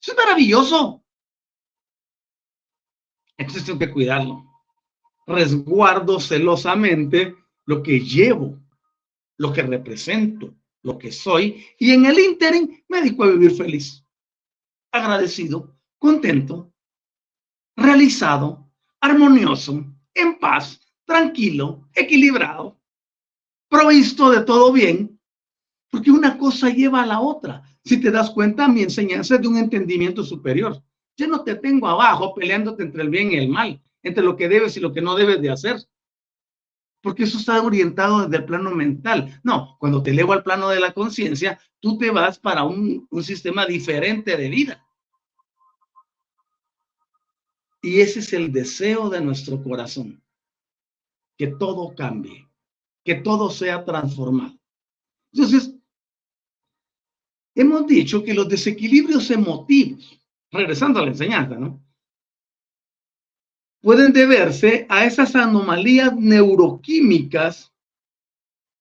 [0.01, 1.05] Es maravilloso.
[3.37, 4.45] Entonces tengo que cuidarlo.
[5.27, 7.37] resguardo celosamente
[7.67, 8.59] lo que llevo,
[9.39, 14.05] lo que represento, lo que soy, y en el ínterin me dedico a vivir feliz,
[14.91, 16.73] agradecido, contento,
[17.77, 19.85] realizado, armonioso,
[20.15, 22.81] en paz, tranquilo, equilibrado,
[23.69, 25.19] provisto de todo bien,
[25.91, 27.63] porque una cosa lleva a la otra.
[27.85, 30.83] Si te das cuenta, mi enseñanza es de un entendimiento superior.
[31.17, 34.49] Yo no te tengo abajo peleándote entre el bien y el mal, entre lo que
[34.49, 35.77] debes y lo que no debes de hacer.
[37.03, 39.41] Porque eso está orientado desde el plano mental.
[39.43, 43.67] No, cuando te elevo al plano de la conciencia, tú te vas para un, sistema
[43.67, 44.87] diferente de vida.
[47.83, 50.23] Y ese es el deseo de nuestro corazón,
[51.37, 52.49] que todo cambie,
[53.05, 54.57] que todo sea transformado.
[55.33, 55.75] Entonces,
[57.57, 60.21] hemos dicho que los desequilibrios emotivos,
[60.53, 61.83] regresando a la enseñanza, ¿no?
[63.83, 67.73] Pueden deberse a esas anomalías neuroquímicas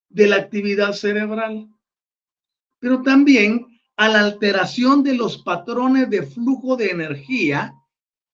[0.10, 1.68] de la actividad cerebral,
[2.80, 3.66] pero también
[3.98, 7.74] a la alteración de los patrones de flujo de energía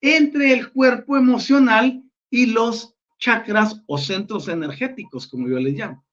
[0.02, 6.06] entre el cuerpo emocional y los chakras o centros energéticos, como yo les llamo.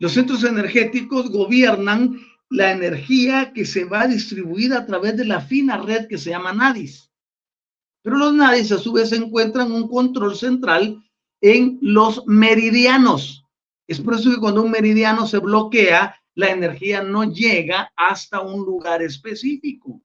[0.00, 5.76] Los centros energéticos gobiernan la energía que se va distribuida a través de la fina
[5.76, 7.10] red que se llama nadis.
[8.04, 11.02] Pero los nadis a su vez encuentran un control central
[11.40, 13.46] en los meridianos.
[13.88, 18.62] Es por eso que cuando un meridiano se bloquea, la energía no llega hasta un
[18.62, 20.02] lugar específico.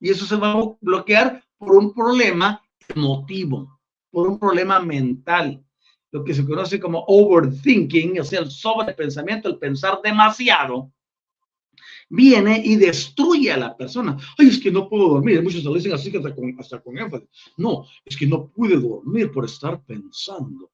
[0.00, 3.78] Y eso se va a bloquear por un problema emotivo,
[4.10, 5.64] por un problema mental,
[6.10, 10.90] lo que se conoce como overthinking, o sea, el sobrepensamiento, el pensar demasiado,
[12.08, 14.16] viene y destruye a la persona.
[14.38, 15.42] Ay, es que no puedo dormir.
[15.42, 17.28] Muchos lo dicen así hasta con, hasta con énfasis.
[17.56, 20.70] No, es que no pude dormir por estar pensando.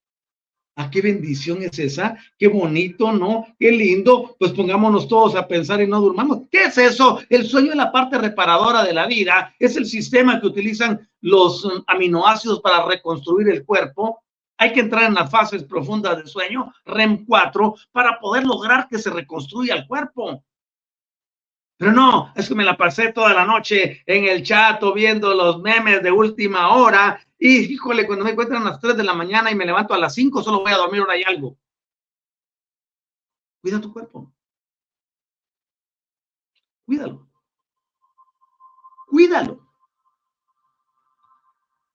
[0.75, 2.17] ¿A qué bendición es esa?
[2.39, 3.47] Qué bonito, ¿no?
[3.59, 4.37] Qué lindo.
[4.39, 6.43] Pues pongámonos todos a pensar y no durmamos.
[6.51, 7.21] ¿Qué es eso?
[7.29, 9.55] El sueño es la parte reparadora de la vida.
[9.59, 14.23] Es el sistema que utilizan los mm, aminoácidos para reconstruir el cuerpo.
[14.57, 18.99] Hay que entrar en las fases profundas del sueño, REM 4, para poder lograr que
[18.99, 20.43] se reconstruya el cuerpo.
[21.77, 25.61] Pero no, es que me la pasé toda la noche en el chat viendo los
[25.61, 29.51] memes de última hora y híjole, cuando me encuentran a las 3 de la mañana
[29.51, 31.59] y me levanto a las 5, solo voy a dormir hora y algo.
[33.61, 34.33] Cuida tu cuerpo.
[36.85, 37.29] Cuídalo.
[39.09, 39.67] Cuídalo.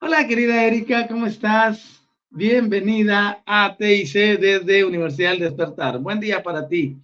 [0.02, 2.06] Hola, querida Erika, ¿cómo estás?
[2.30, 5.98] Bienvenida a TIC desde Universidad del Despertar.
[6.00, 6.98] Buen día para ti.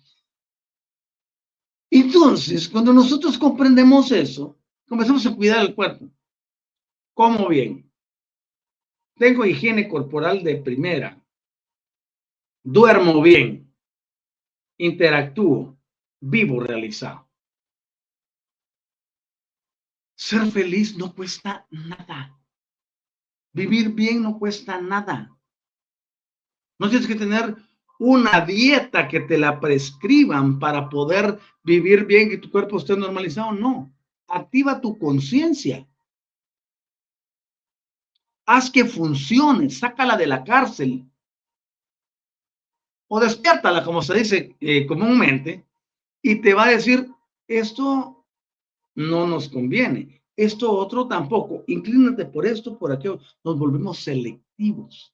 [1.96, 4.58] Entonces, cuando nosotros comprendemos eso,
[4.90, 6.10] comenzamos a cuidar el cuerpo.
[7.14, 7.88] ¿Cómo bien?
[9.16, 11.24] Tengo higiene corporal de primera.
[12.64, 13.72] Duermo bien.
[14.80, 15.78] Interactúo.
[16.20, 17.30] Vivo realizado.
[20.16, 22.36] Ser feliz no cuesta nada.
[23.52, 25.38] Vivir bien no cuesta nada.
[26.80, 27.56] No tienes que tener
[28.06, 33.54] una dieta que te la prescriban para poder vivir bien, que tu cuerpo esté normalizado.
[33.54, 33.94] No.
[34.28, 35.88] Activa tu conciencia
[38.46, 41.06] haz que funcione, sácala de la cárcel.
[43.08, 45.66] O despiértala, como se dice eh, comúnmente,
[46.22, 47.10] y te va a decir,
[47.48, 48.26] esto
[48.96, 55.13] no nos conviene, esto otro tampoco, inclínate por esto, por aquello, nos volvemos selectivos.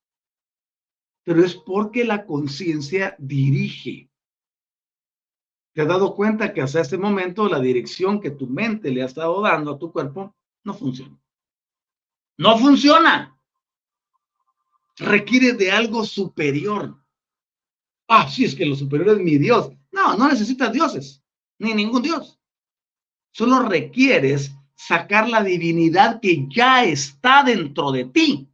[1.29, 4.09] Pero es porque la conciencia dirige.
[5.75, 9.05] ¿Te has dado cuenta que hasta este momento la dirección que tu mente le ha
[9.05, 11.15] estado dando a tu cuerpo no funciona?
[12.35, 13.39] No funciona.
[14.97, 16.99] Requiere de algo superior.
[18.07, 19.71] Ah, sí, es que lo superior es mi Dios.
[19.91, 21.21] No, no necesitas dioses,
[21.59, 22.39] ni ningún Dios.
[23.29, 28.49] Solo requieres sacar la divinidad que ya está dentro de ti.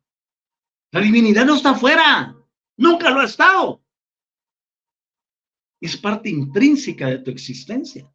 [0.91, 2.35] La divinidad no está afuera,
[2.77, 3.83] nunca lo ha estado.
[5.79, 8.11] Es parte intrínseca de tu existencia.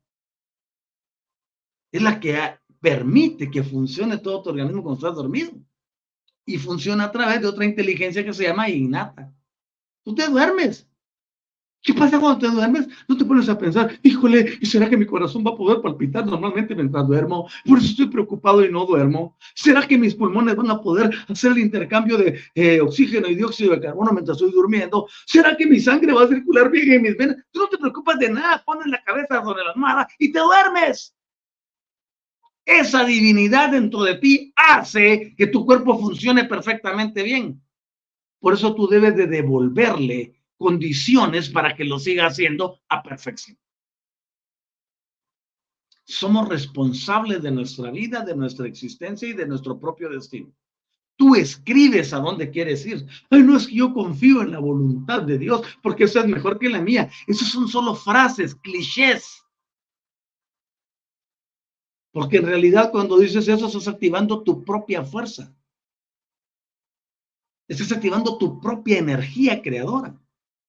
[1.93, 2.37] Es la que
[2.81, 5.53] permite que funcione todo tu organismo cuando estás dormido.
[6.45, 9.33] Y funciona a través de otra inteligencia que se llama innata.
[10.03, 10.90] Tú te duermes.
[11.83, 12.89] ¿Qué pasa cuando te duermes?
[13.09, 16.27] No te pones a pensar, híjole, ¿y será que mi corazón va a poder palpitar
[16.27, 17.49] normalmente mientras duermo?
[17.65, 19.37] Por eso estoy preocupado y no duermo.
[19.55, 23.73] ¿Será que mis pulmones van a poder hacer el intercambio de eh, oxígeno y dióxido
[23.75, 25.09] de carbono mientras estoy durmiendo?
[25.25, 27.37] ¿Será que mi sangre va a circular bien en mis venas?
[27.51, 31.15] Tú no te preocupas de nada, pones la cabeza sobre la almohada y te duermes.
[32.67, 37.61] esa divinidad dentro de ti hace que tu cuerpo funcione perfectamente bien.
[38.39, 43.57] Por eso tú debes de devolverle condiciones para que lo siga haciendo a perfección.
[46.05, 50.53] Somos responsables de nuestra vida, de nuestra existencia y de nuestro propio destino.
[51.17, 53.07] Tú escribes a dónde quieres ir.
[53.31, 56.59] Ay, no es que yo confío en la voluntad de Dios porque esa es mejor
[56.59, 57.11] que la mía.
[57.27, 59.43] Esas son solo frases, clichés.
[62.13, 65.57] Porque en realidad cuando dices eso estás activando tu propia fuerza.
[67.67, 70.21] Estás activando tu propia energía creadora.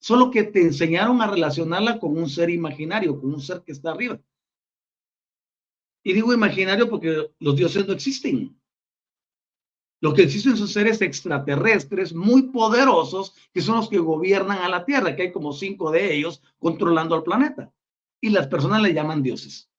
[0.02, 3.92] Solo que te enseñaron a relacionarla con un ser imaginario, con un ser que está
[3.92, 4.20] arriba.
[6.04, 8.60] Y digo imaginario porque los dioses no existen.
[10.00, 14.84] Lo que existen son seres extraterrestres muy poderosos que son los que gobiernan a la
[14.86, 17.72] Tierra, que hay como cinco de ellos controlando al planeta.
[18.20, 19.70] Y las personas le llaman dioses.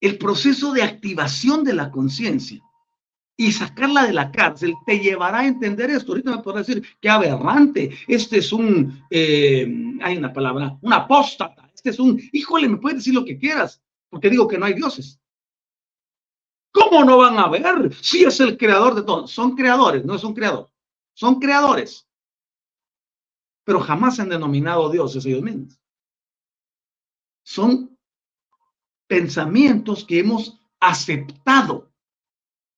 [0.00, 2.62] El proceso de activación de la conciencia
[3.40, 6.10] y sacarla de la cárcel te llevará a entender esto.
[6.10, 11.70] Ahorita me podrás decir, qué aberrante, este es un, eh, hay una palabra, un apóstata,
[11.72, 13.80] este es un, híjole, me puedes decir lo que quieras,
[14.10, 15.20] porque digo que no hay dioses.
[16.72, 19.28] ¿Cómo no van a ver si es el creador de todo?
[19.28, 20.68] Son creadores, no es un creador,
[21.14, 22.08] son creadores,
[23.62, 25.80] pero jamás han denominado dioses ellos mismos.
[27.44, 27.96] Son
[29.06, 31.87] pensamientos que hemos aceptado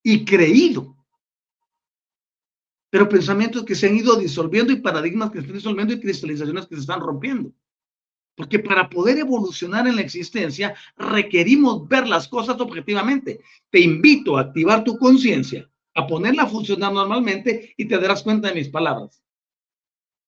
[0.03, 0.97] y creído.
[2.91, 6.67] Pero pensamientos que se han ido disolviendo y paradigmas que se están disolviendo y cristalizaciones
[6.67, 7.53] que se están rompiendo.
[8.35, 13.41] Porque para poder evolucionar en la existencia requerimos ver las cosas objetivamente.
[13.71, 18.49] Te invito a activar tu conciencia, a ponerla a funcionar normalmente y te darás cuenta
[18.49, 19.23] de mis palabras.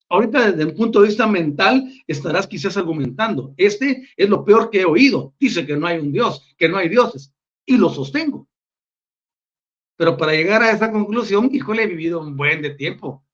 [0.09, 4.83] Ahorita desde el punto de vista mental estarás quizás argumentando, este es lo peor que
[4.83, 5.35] he oído.
[5.41, 7.33] Dice que no hay un Dios, que no hay dioses.
[7.65, 8.47] Y lo sostengo.
[9.97, 13.25] Pero para llegar a esa conclusión, híjole, he vivido un buen de tiempo.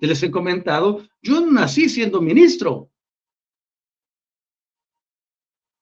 [0.00, 2.90] Les he comentado, yo nací siendo ministro.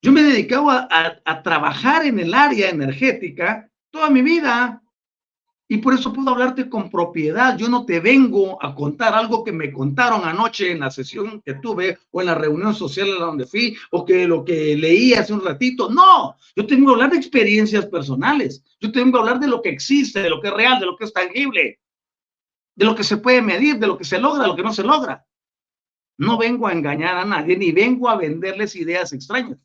[0.02, 0.88] Yo me he dedicado a,
[1.24, 4.82] a trabajar en el área energética toda mi vida.
[5.68, 7.58] Y por eso puedo hablarte con propiedad.
[7.58, 11.54] Yo no te vengo a contar algo que me contaron anoche en la sesión que
[11.54, 15.32] tuve o en la reunión social a donde fui o que lo que leí hace
[15.32, 15.90] un ratito.
[15.90, 18.62] No, yo tengo que hablar de experiencias personales.
[18.80, 20.96] Yo tengo que hablar de lo que existe, de lo que es real, de lo
[20.96, 21.80] que es tangible,
[22.76, 24.72] de lo que se puede medir, de lo que se logra, de lo que no
[24.72, 25.26] se logra.
[26.18, 29.58] No vengo a engañar a nadie ni vengo a venderles ideas extrañas.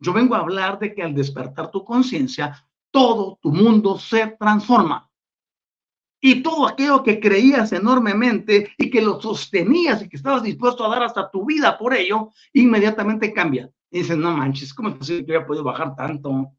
[0.00, 5.10] Yo vengo a hablar de que al despertar tu conciencia todo tu mundo se transforma.
[6.22, 10.90] Y todo aquello que creías enormemente y que lo sostenías y que estabas dispuesto a
[10.90, 13.70] dar hasta tu vida por ello, inmediatamente cambia.
[13.90, 16.28] Y dices, no manches, ¿cómo es posible que haya podido bajar tanto?
[16.28, 16.52] ¿Cómo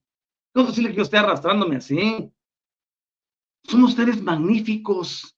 [0.55, 2.31] es posible que yo esté arrastrándome así?
[3.63, 5.37] Somos seres magníficos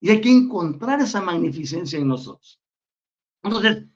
[0.00, 2.60] y hay que encontrar esa magnificencia en nosotros.
[3.42, 3.86] Entonces,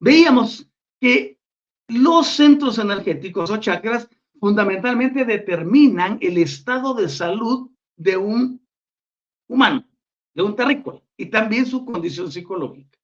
[0.00, 0.68] veíamos
[1.00, 1.38] que
[1.86, 4.08] los centros energéticos o chakras
[4.40, 8.66] fundamentalmente determinan el estado de salud de un
[9.46, 9.86] humano,
[10.34, 12.98] de un terrícola, y también su condición psicológica.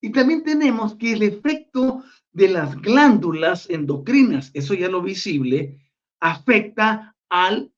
[0.00, 2.02] Y también tenemos que el efecto
[2.32, 5.78] de las glándulas endocrinas, eso ya lo visible,
[6.20, 7.72] afecta al,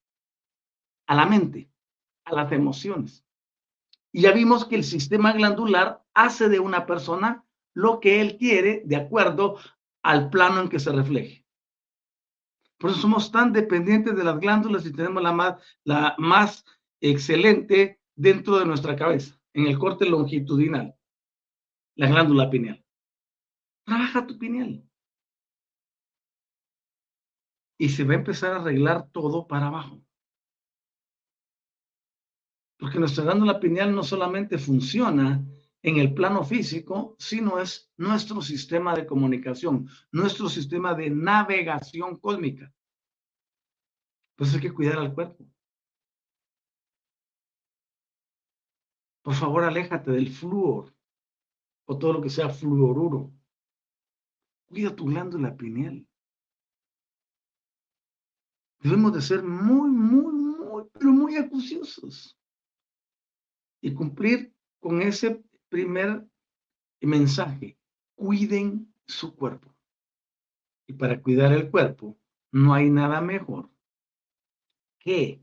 [1.07, 1.71] a la mente,
[2.25, 3.25] a las emociones.
[4.13, 8.83] Y ya vimos que el sistema glandular hace de una persona lo que él quiere
[8.85, 9.59] de acuerdo
[10.03, 11.40] al plano en que se refleje.
[12.81, 16.65] Por eso somos tan dependientes de las glándulas y tenemos la más, la más
[16.99, 20.97] excelente dentro de nuestra cabeza, en el corte longitudinal,
[21.97, 22.83] la glándula pineal.
[23.85, 24.83] Trabaja tu pineal.
[27.79, 30.03] Y se va a empezar a arreglar todo para abajo.
[32.79, 35.45] Porque nuestra glándula pineal no solamente funciona
[35.83, 42.73] en el plano físico, sino es nuestro sistema de comunicación, nuestro sistema de navegación cósmica.
[44.37, 45.47] Pues hay que cuidar al cuerpo.
[49.23, 50.95] Por favor, aléjate del flúor
[51.87, 53.33] o todo lo que sea fluoruro.
[54.69, 56.07] Cuida tu glándula pineal.
[58.83, 62.39] Debemos de ser muy, muy, muy, pero muy acuciosos
[63.83, 66.29] y cumplir con ese primer
[67.01, 67.79] mensaje,
[68.15, 69.75] cuiden su cuerpo.
[70.87, 72.19] Y para cuidar el cuerpo,
[72.53, 73.71] no hay nada mejor
[74.99, 75.43] que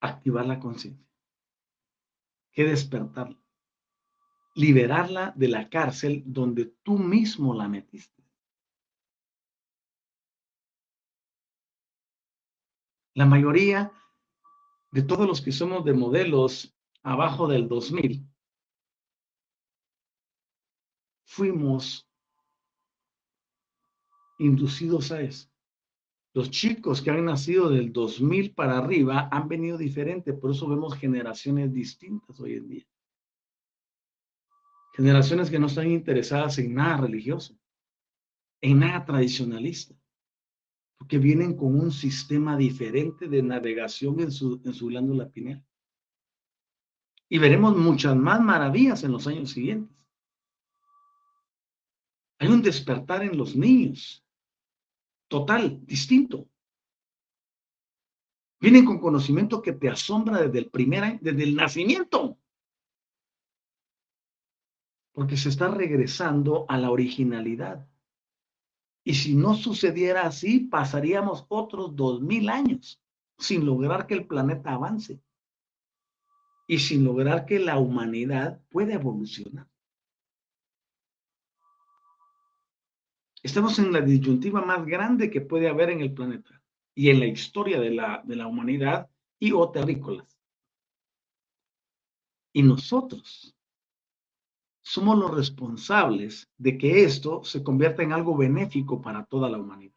[0.00, 1.06] activar la conciencia,
[2.50, 3.40] que despertarla.
[4.54, 8.22] liberarla de la cárcel donde tú mismo la metiste.
[13.14, 13.90] La mayoría
[14.92, 18.24] de todos los que somos de modelos abajo del 2000,
[21.24, 22.06] fuimos
[24.38, 25.48] inducidos a eso.
[26.34, 30.94] Los chicos que han nacido del 2000 para arriba han venido diferente, por eso vemos
[30.94, 32.86] generaciones distintas hoy en día.
[34.94, 37.58] Generaciones que no están interesadas en nada religioso,
[38.60, 39.94] en nada tradicionalista,
[41.02, 45.60] porque vienen con un sistema diferente de navegación en su, en su glándula pineal.
[47.28, 49.98] Y veremos muchas más maravillas en los años siguientes.
[52.38, 54.24] Hay un despertar en los niños,
[55.26, 56.48] total, distinto.
[58.60, 62.38] Vienen con conocimiento que te asombra desde el primer año, desde el nacimiento.
[65.10, 67.88] Porque se está regresando a la originalidad.
[69.04, 73.00] Y si no sucediera así, pasaríamos otros dos mil años
[73.38, 75.20] sin lograr que el planeta avance
[76.68, 79.66] y sin lograr que la humanidad pueda evolucionar.
[83.42, 86.62] Estamos en la disyuntiva más grande que puede haber en el planeta
[86.94, 90.38] y en la historia de la, de la humanidad y o terrícolas.
[92.52, 93.56] Y nosotros
[94.82, 99.94] somos los responsables de que esto se convierta en algo benéfico para toda la humanidad.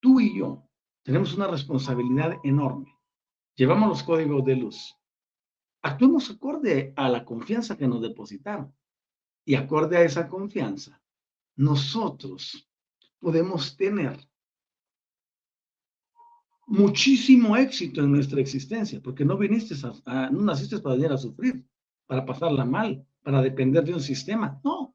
[0.00, 0.68] Tú y yo
[1.02, 2.96] tenemos una responsabilidad enorme.
[3.56, 4.96] Llevamos los códigos de luz.
[5.82, 8.74] Actuemos acorde a la confianza que nos depositaron.
[9.44, 11.00] Y acorde a esa confianza,
[11.54, 12.68] nosotros
[13.20, 14.18] podemos tener
[16.66, 19.74] muchísimo éxito en nuestra existencia, porque no viniste
[20.04, 21.64] a, no naciste para venir a sufrir,
[22.06, 24.60] para pasarla mal, para depender de un sistema.
[24.64, 24.94] No,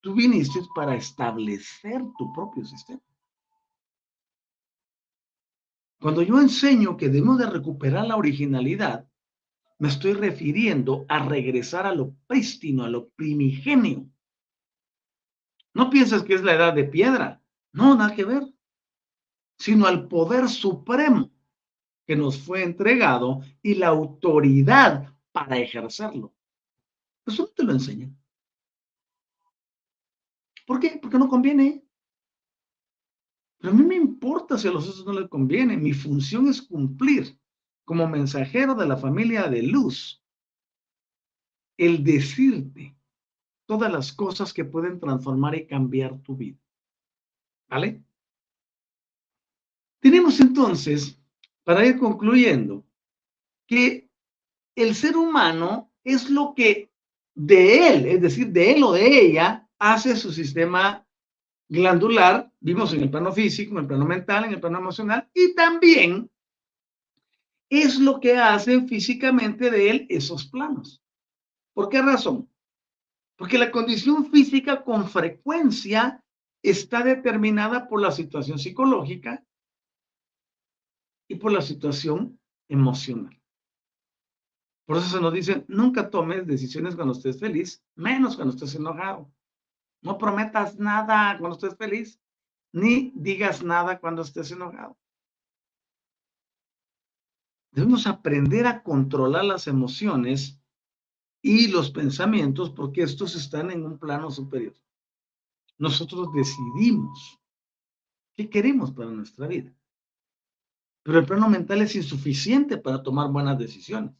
[0.00, 3.00] tú viniste para establecer tu propio sistema.
[6.00, 9.08] Cuando yo enseño que debemos de recuperar la originalidad,
[9.78, 14.08] me estoy refiriendo a regresar a lo prístino, a lo primigenio,
[15.74, 17.40] no pienses que es la edad de piedra,
[17.72, 18.42] no, nada que ver,
[19.58, 21.30] sino al poder supremo
[22.04, 26.34] que nos fue entregado y la autoridad para ejercerlo.
[27.26, 28.18] Eso no te lo enseñan.
[30.66, 30.98] ¿Por qué?
[31.00, 31.84] Porque no conviene.
[33.58, 35.76] Pero a mí me importa si a los otros no les conviene.
[35.76, 37.38] Mi función es cumplir
[37.84, 40.22] como mensajero de la familia de luz
[41.78, 42.96] el decirte
[43.66, 46.58] todas las cosas que pueden transformar y cambiar tu vida.
[47.68, 48.02] ¿Vale?
[50.00, 51.20] Tenemos entonces,
[51.64, 52.84] para ir concluyendo,
[53.66, 54.07] que
[54.78, 56.90] el ser humano es lo que
[57.34, 61.06] de él, es decir, de él o de ella, hace su sistema
[61.68, 65.54] glandular, vimos en el plano físico, en el plano mental, en el plano emocional, y
[65.54, 66.30] también
[67.68, 71.02] es lo que hace físicamente de él esos planos.
[71.74, 72.48] ¿Por qué razón?
[73.36, 76.24] Porque la condición física con frecuencia
[76.62, 79.44] está determinada por la situación psicológica
[81.28, 83.37] y por la situación emocional.
[84.88, 89.30] Por eso se nos dice, nunca tomes decisiones cuando estés feliz, menos cuando estés enojado.
[90.00, 92.18] No prometas nada cuando estés feliz,
[92.72, 94.96] ni digas nada cuando estés enojado.
[97.70, 100.58] Debemos aprender a controlar las emociones
[101.42, 104.74] y los pensamientos, porque estos están en un plano superior.
[105.76, 107.38] Nosotros decidimos
[108.34, 109.70] qué queremos para nuestra vida.
[111.02, 114.14] Pero el plano mental es insuficiente para tomar buenas decisiones.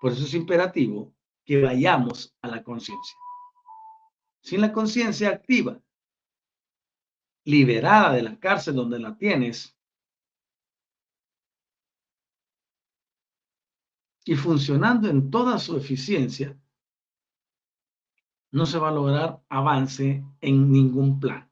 [0.00, 3.16] Por eso es imperativo que vayamos a la conciencia.
[4.40, 5.78] Sin la conciencia activa,
[7.44, 9.76] liberada de la cárcel donde la tienes,
[14.24, 16.58] y funcionando en toda su eficiencia,
[18.52, 21.49] no se va a lograr avance en ningún plan.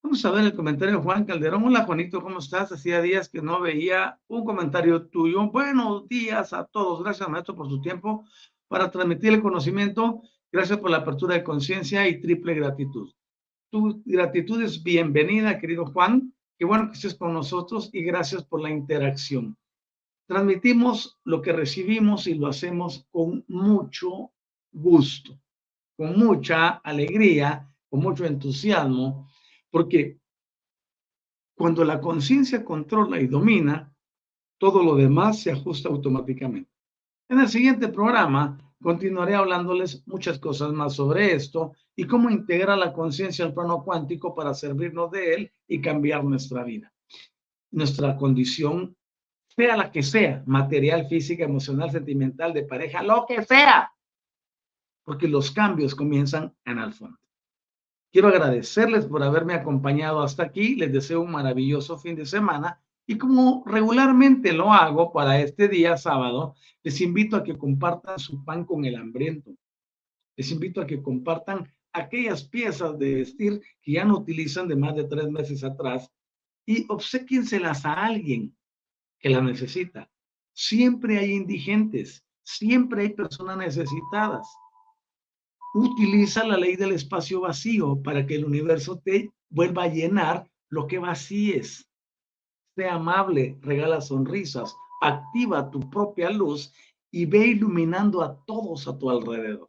[0.00, 1.64] Vamos a ver el comentario de Juan Calderón.
[1.64, 2.70] Hola Juanito, ¿cómo estás?
[2.70, 5.50] Hacía días que no veía un comentario tuyo.
[5.50, 7.02] Buenos días a todos.
[7.02, 8.24] Gracias, maestro, por su tiempo
[8.68, 10.22] para transmitir el conocimiento.
[10.52, 13.12] Gracias por la apertura de conciencia y triple gratitud.
[13.70, 16.32] Tu gratitud es bienvenida, querido Juan.
[16.56, 19.56] Qué bueno que estés con nosotros y gracias por la interacción.
[20.26, 24.30] Transmitimos lo que recibimos y lo hacemos con mucho
[24.70, 25.40] gusto,
[25.96, 29.28] con mucha alegría, con mucho entusiasmo,
[29.70, 30.18] porque
[31.56, 33.92] cuando la conciencia controla y domina,
[34.58, 36.70] todo lo demás se ajusta automáticamente.
[37.28, 42.92] En el siguiente programa continuaré hablándoles muchas cosas más sobre esto y cómo integrar la
[42.92, 46.92] conciencia al plano cuántico para servirnos de él y cambiar nuestra vida.
[47.70, 48.96] Nuestra condición,
[49.48, 53.92] sea la que sea, material, física, emocional, sentimental, de pareja, lo que sea,
[55.04, 57.18] porque los cambios comienzan en el fondo.
[58.10, 60.74] Quiero agradecerles por haberme acompañado hasta aquí.
[60.76, 62.80] Les deseo un maravilloso fin de semana.
[63.06, 68.44] Y como regularmente lo hago para este día sábado, les invito a que compartan su
[68.44, 69.50] pan con el hambriento.
[70.36, 74.94] Les invito a que compartan aquellas piezas de vestir que ya no utilizan de más
[74.94, 76.10] de tres meses atrás
[76.66, 78.54] y obsequienselas a alguien
[79.18, 80.10] que la necesita.
[80.52, 84.46] Siempre hay indigentes, siempre hay personas necesitadas
[85.74, 90.86] utiliza la ley del espacio vacío para que el universo te vuelva a llenar lo
[90.86, 91.88] que vacíes.
[92.76, 96.72] Sea amable, regala sonrisas, activa tu propia luz
[97.10, 99.68] y ve iluminando a todos a tu alrededor.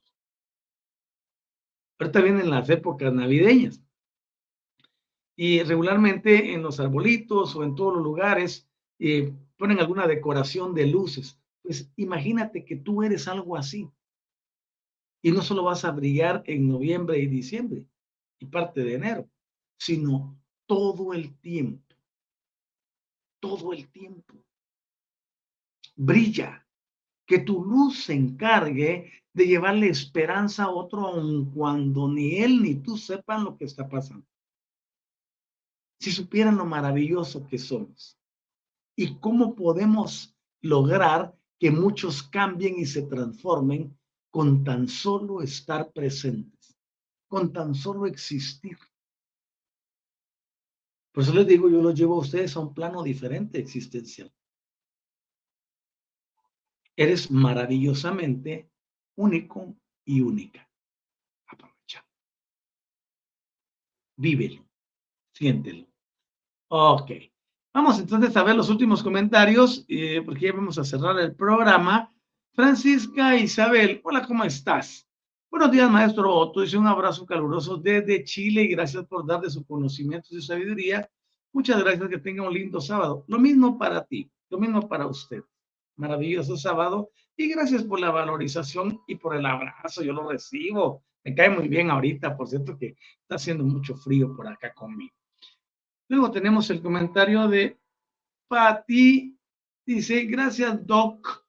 [1.99, 3.81] Ahorita vienen las épocas navideñas.
[5.35, 8.67] Y regularmente en los arbolitos o en todos los lugares
[8.99, 11.39] eh, ponen alguna decoración de luces.
[11.61, 13.89] Pues imagínate que tú eres algo así.
[15.21, 17.85] Y no solo vas a brillar en noviembre y diciembre
[18.39, 19.29] y parte de enero,
[19.77, 21.95] sino todo el tiempo.
[23.41, 24.35] Todo el tiempo.
[25.95, 26.65] Brilla.
[27.25, 32.75] Que tu luz se encargue de llevarle esperanza a otro aun cuando ni él ni
[32.75, 34.25] tú sepan lo que está pasando.
[35.99, 38.17] Si supieran lo maravilloso que somos
[38.95, 43.98] y cómo podemos lograr que muchos cambien y se transformen
[44.29, 46.77] con tan solo estar presentes,
[47.27, 48.77] con tan solo existir.
[51.11, 54.31] Por eso les digo, yo los llevo a ustedes a un plano diferente existencial.
[56.95, 58.69] Eres maravillosamente
[59.15, 59.75] único
[60.05, 60.69] y única.
[61.47, 62.05] Aprovecha.
[64.17, 64.65] Vívelo,
[65.33, 65.87] siéntelo.
[66.69, 67.11] Ok.
[67.73, 72.13] Vamos entonces a ver los últimos comentarios, eh, porque ya vamos a cerrar el programa.
[72.59, 75.07] Francisca Isabel, hola, ¿cómo estás?
[75.49, 76.59] Buenos días, maestro Otto.
[76.59, 80.41] Dice un abrazo caluroso desde Chile y gracias por dar de su conocimiento y su
[80.41, 81.09] sabiduría.
[81.53, 83.23] Muchas gracias, que tenga un lindo sábado.
[83.29, 85.41] Lo mismo para ti, lo mismo para usted.
[85.95, 90.03] Maravilloso sábado y gracias por la valorización y por el abrazo.
[90.03, 91.05] Yo lo recibo.
[91.23, 95.15] Me cae muy bien ahorita, por cierto que está haciendo mucho frío por acá conmigo.
[96.09, 97.79] Luego tenemos el comentario de
[98.49, 99.39] Patti.
[99.85, 101.47] Dice, gracias, Doc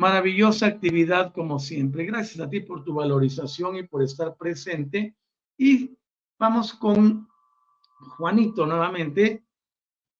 [0.00, 2.06] Maravillosa actividad como siempre.
[2.06, 5.14] Gracias a ti por tu valorización y por estar presente.
[5.58, 5.94] Y
[6.38, 7.28] vamos con
[8.16, 9.44] Juanito nuevamente.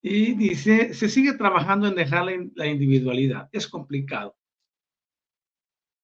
[0.02, 3.48] Y dice, se sigue trabajando en dejar la, individualidad.
[3.52, 4.36] Es complicado.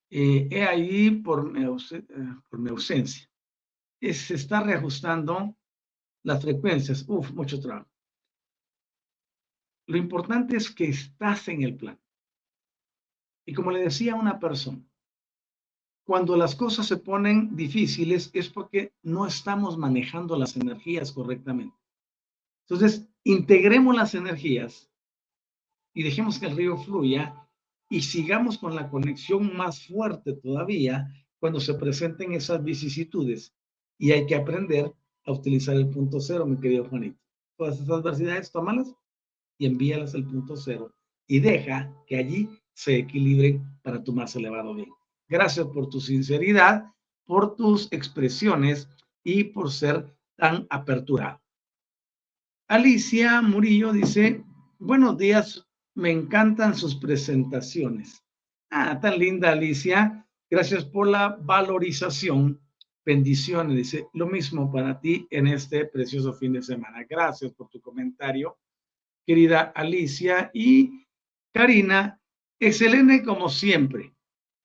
[0.08, 1.62] Eh, he ahí por mi,
[2.48, 3.28] por mi ausencia.
[4.00, 5.54] se está reajustando
[6.22, 7.04] las frecuencias.
[7.06, 7.90] Uf, mucho trabajo.
[9.86, 12.00] Lo importante es que estás en el plan.
[13.46, 14.84] Y como le decía a una persona,
[16.04, 21.76] cuando las cosas se ponen difíciles es porque no estamos manejando las energías correctamente.
[22.68, 24.90] Entonces, integremos las energías
[25.94, 27.48] y dejemos que el río fluya
[27.88, 33.54] y sigamos con la conexión más fuerte todavía cuando se presenten esas vicisitudes.
[33.98, 34.92] Y hay que aprender
[35.24, 37.18] a utilizar el punto cero, mi querido Juanito.
[37.56, 38.94] Todas esas adversidades, tómalas
[39.58, 40.92] y envíalas al punto cero
[41.26, 44.90] y deja que allí se equilibren para tu más elevado bien.
[45.28, 46.84] Gracias por tu sinceridad,
[47.24, 48.88] por tus expresiones
[49.24, 51.40] y por ser tan aperturado.
[52.68, 54.44] Alicia Murillo dice,
[54.78, 58.22] buenos días, me encantan sus presentaciones.
[58.70, 62.60] Ah, tan linda Alicia, gracias por la valorización.
[63.06, 67.06] Bendiciones, dice, lo mismo para ti en este precioso fin de semana.
[67.08, 68.58] Gracias por tu comentario,
[69.24, 70.50] querida Alicia.
[70.52, 71.06] Y
[71.54, 72.20] Karina
[72.58, 74.14] Excelente como siempre.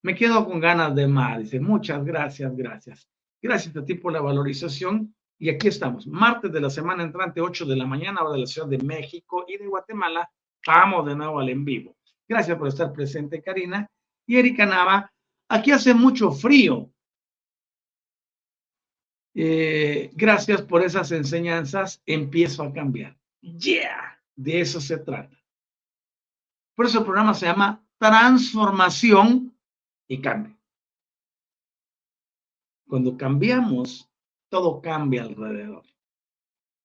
[0.04, 1.40] Me quedo con ganas de más.
[1.40, 3.08] Dice, muchas gracias, gracias.
[3.42, 5.14] Gracias a ti por la valorización.
[5.38, 8.46] Y aquí estamos, martes de la semana entrante, 8 de la mañana, hora de la
[8.46, 10.30] Ciudad de México y de Guatemala.
[10.68, 11.98] Vamos de nuevo al en vivo.
[12.28, 13.90] Gracias por estar presente, Karina.
[14.28, 15.12] Y Erika Nava,
[15.50, 16.92] aquí hace mucho frío.
[19.34, 22.02] Eh, gracias por esas enseñanzas.
[22.06, 23.18] Empiezo a cambiar.
[23.42, 25.41] Yeah, de eso se trata.
[26.82, 29.56] Por eso el programa se llama Transformación
[30.08, 30.58] y Cambio.
[32.88, 34.10] Cuando cambiamos,
[34.50, 35.84] todo cambia alrededor.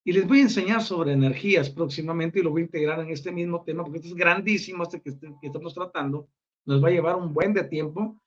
[0.05, 3.32] Y les voy a enseñar sobre energías próximamente y lo voy a integrar en este
[3.32, 6.28] mismo tema porque este es grandísimo, este que, que estamos tratando.
[6.66, 8.20] Nos va a llevar un buen de tiempo.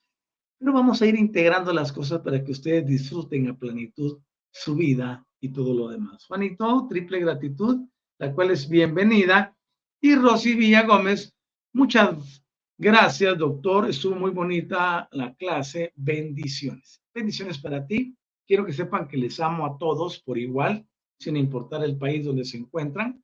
[0.58, 4.18] Pero vamos a ir integrando las cosas para que ustedes disfruten a plenitud
[4.50, 6.26] su vida y todo lo demás.
[6.26, 7.82] Juanito, triple gratitud,
[8.18, 9.56] la cual es bienvenida.
[10.02, 11.36] Y Rosy Villa Gómez,
[11.74, 12.44] muchas
[12.78, 13.90] gracias, doctor.
[13.90, 15.94] Estuvo muy bonita la clase.
[15.96, 17.02] Bendiciones.
[17.14, 18.16] Bendiciones para ti.
[18.48, 20.88] Quiero que sepan que les amo a todos por igual,
[21.20, 23.24] sin importar el país donde se encuentran,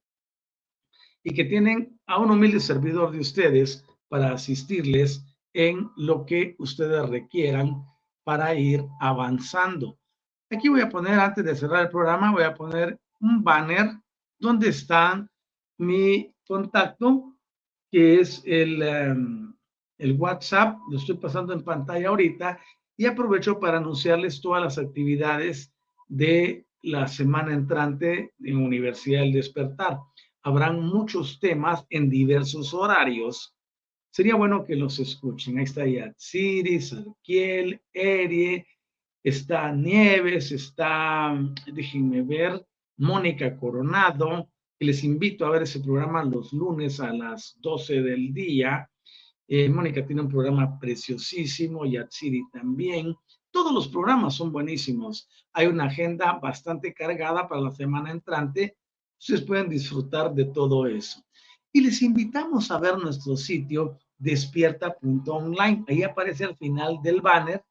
[1.24, 7.10] y que tienen a un humilde servidor de ustedes para asistirles en lo que ustedes
[7.10, 7.84] requieran
[8.24, 9.98] para ir avanzando.
[10.52, 13.92] Aquí voy a poner, antes de cerrar el programa, voy a poner un banner
[14.38, 15.28] donde está
[15.78, 17.35] mi contacto,
[17.92, 19.54] que es el, em,
[19.98, 22.60] el WhatsApp, lo estoy pasando en pantalla ahorita,
[22.98, 25.74] y aprovecho para anunciarles todas las actividades
[26.08, 30.00] de la semana entrante en Universidad del Despertar.
[30.44, 33.56] Habrán muchos temas en diversos horarios.
[34.12, 35.58] Sería bueno que los escuchen.
[35.58, 38.66] Ahí está Yatsiri, Sarkiel, Erie,
[39.24, 42.64] está Nieves, está, déjenme ver,
[42.98, 44.50] Mónica Coronado,
[44.80, 48.90] les invito a ver ese programa los lunes a las 12 del día.
[49.48, 53.16] Eh, Mónica tiene un programa preciosísimo, Yatsiri también.
[53.52, 55.30] Todos los programas son buenísimos.
[55.54, 58.76] Hay una agenda bastante cargada para la semana entrante.
[59.18, 61.24] Ustedes pueden disfrutar de todo eso.
[61.72, 65.86] Y les invitamos a ver nuestro sitio despierta.online.
[65.88, 67.64] Ahí aparece al final del banner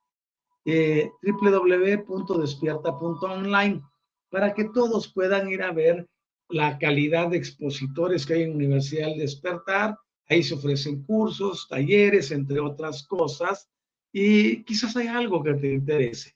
[0.65, 3.83] eh, www.despierta.online
[4.31, 6.09] para que todos puedan ir a ver
[6.49, 9.97] la calidad de expositores que hay en Universidad Despertar.
[10.28, 13.68] Ahí se ofrecen cursos, talleres, entre otras cosas,
[14.12, 16.34] y quizás hay algo que te interese.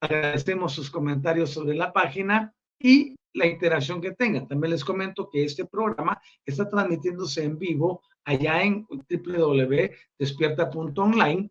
[0.00, 4.48] Agradecemos sus comentarios sobre la página y la interacción que tengan.
[4.48, 11.50] También les comento que este programa está transmitiéndose en vivo allá en www.despierta.online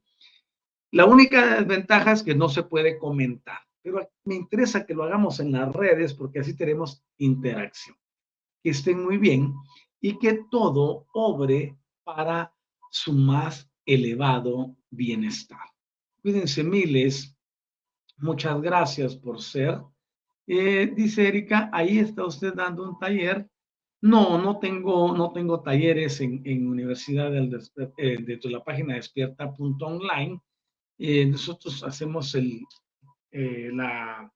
[0.92, 5.40] la única desventaja es que no se puede comentar, pero me interesa que lo hagamos
[5.40, 7.96] en las redes porque así tenemos interacción.
[8.64, 9.54] Que estén muy bien
[10.00, 12.54] y que todo obre para
[12.92, 15.68] su más elevado bienestar.
[16.22, 17.36] Cuídense miles.
[18.18, 19.82] Muchas gracias por ser.
[20.46, 23.50] Eh, dice Erika, ahí está usted dando un taller.
[24.02, 27.60] No, no tengo, no tengo talleres en, en Universidad del,
[27.98, 30.42] eh, de la página despierta.online
[31.04, 32.62] eh, nosotros hacemos el,
[33.32, 34.32] eh, la,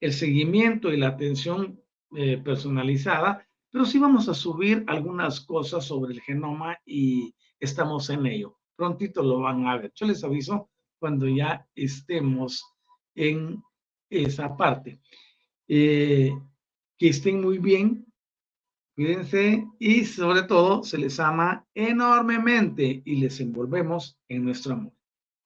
[0.00, 1.80] el seguimiento y la atención
[2.16, 8.26] eh, personalizada, pero sí vamos a subir algunas cosas sobre el genoma y estamos en
[8.26, 8.58] ello.
[8.76, 9.92] Prontito lo van a ver.
[9.94, 12.64] Yo les aviso cuando ya estemos
[13.14, 13.62] en
[14.08, 15.00] esa parte.
[15.66, 16.34] que
[16.98, 18.04] estén muy bien,
[18.94, 24.92] cuídense y sobre todo se les ama enormemente y les envolvemos en nuestro amor.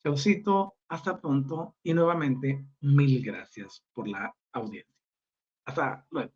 [0.03, 4.95] Chaucito, hasta pronto y nuevamente mil gracias por la audiencia.
[5.67, 6.33] Hasta luego.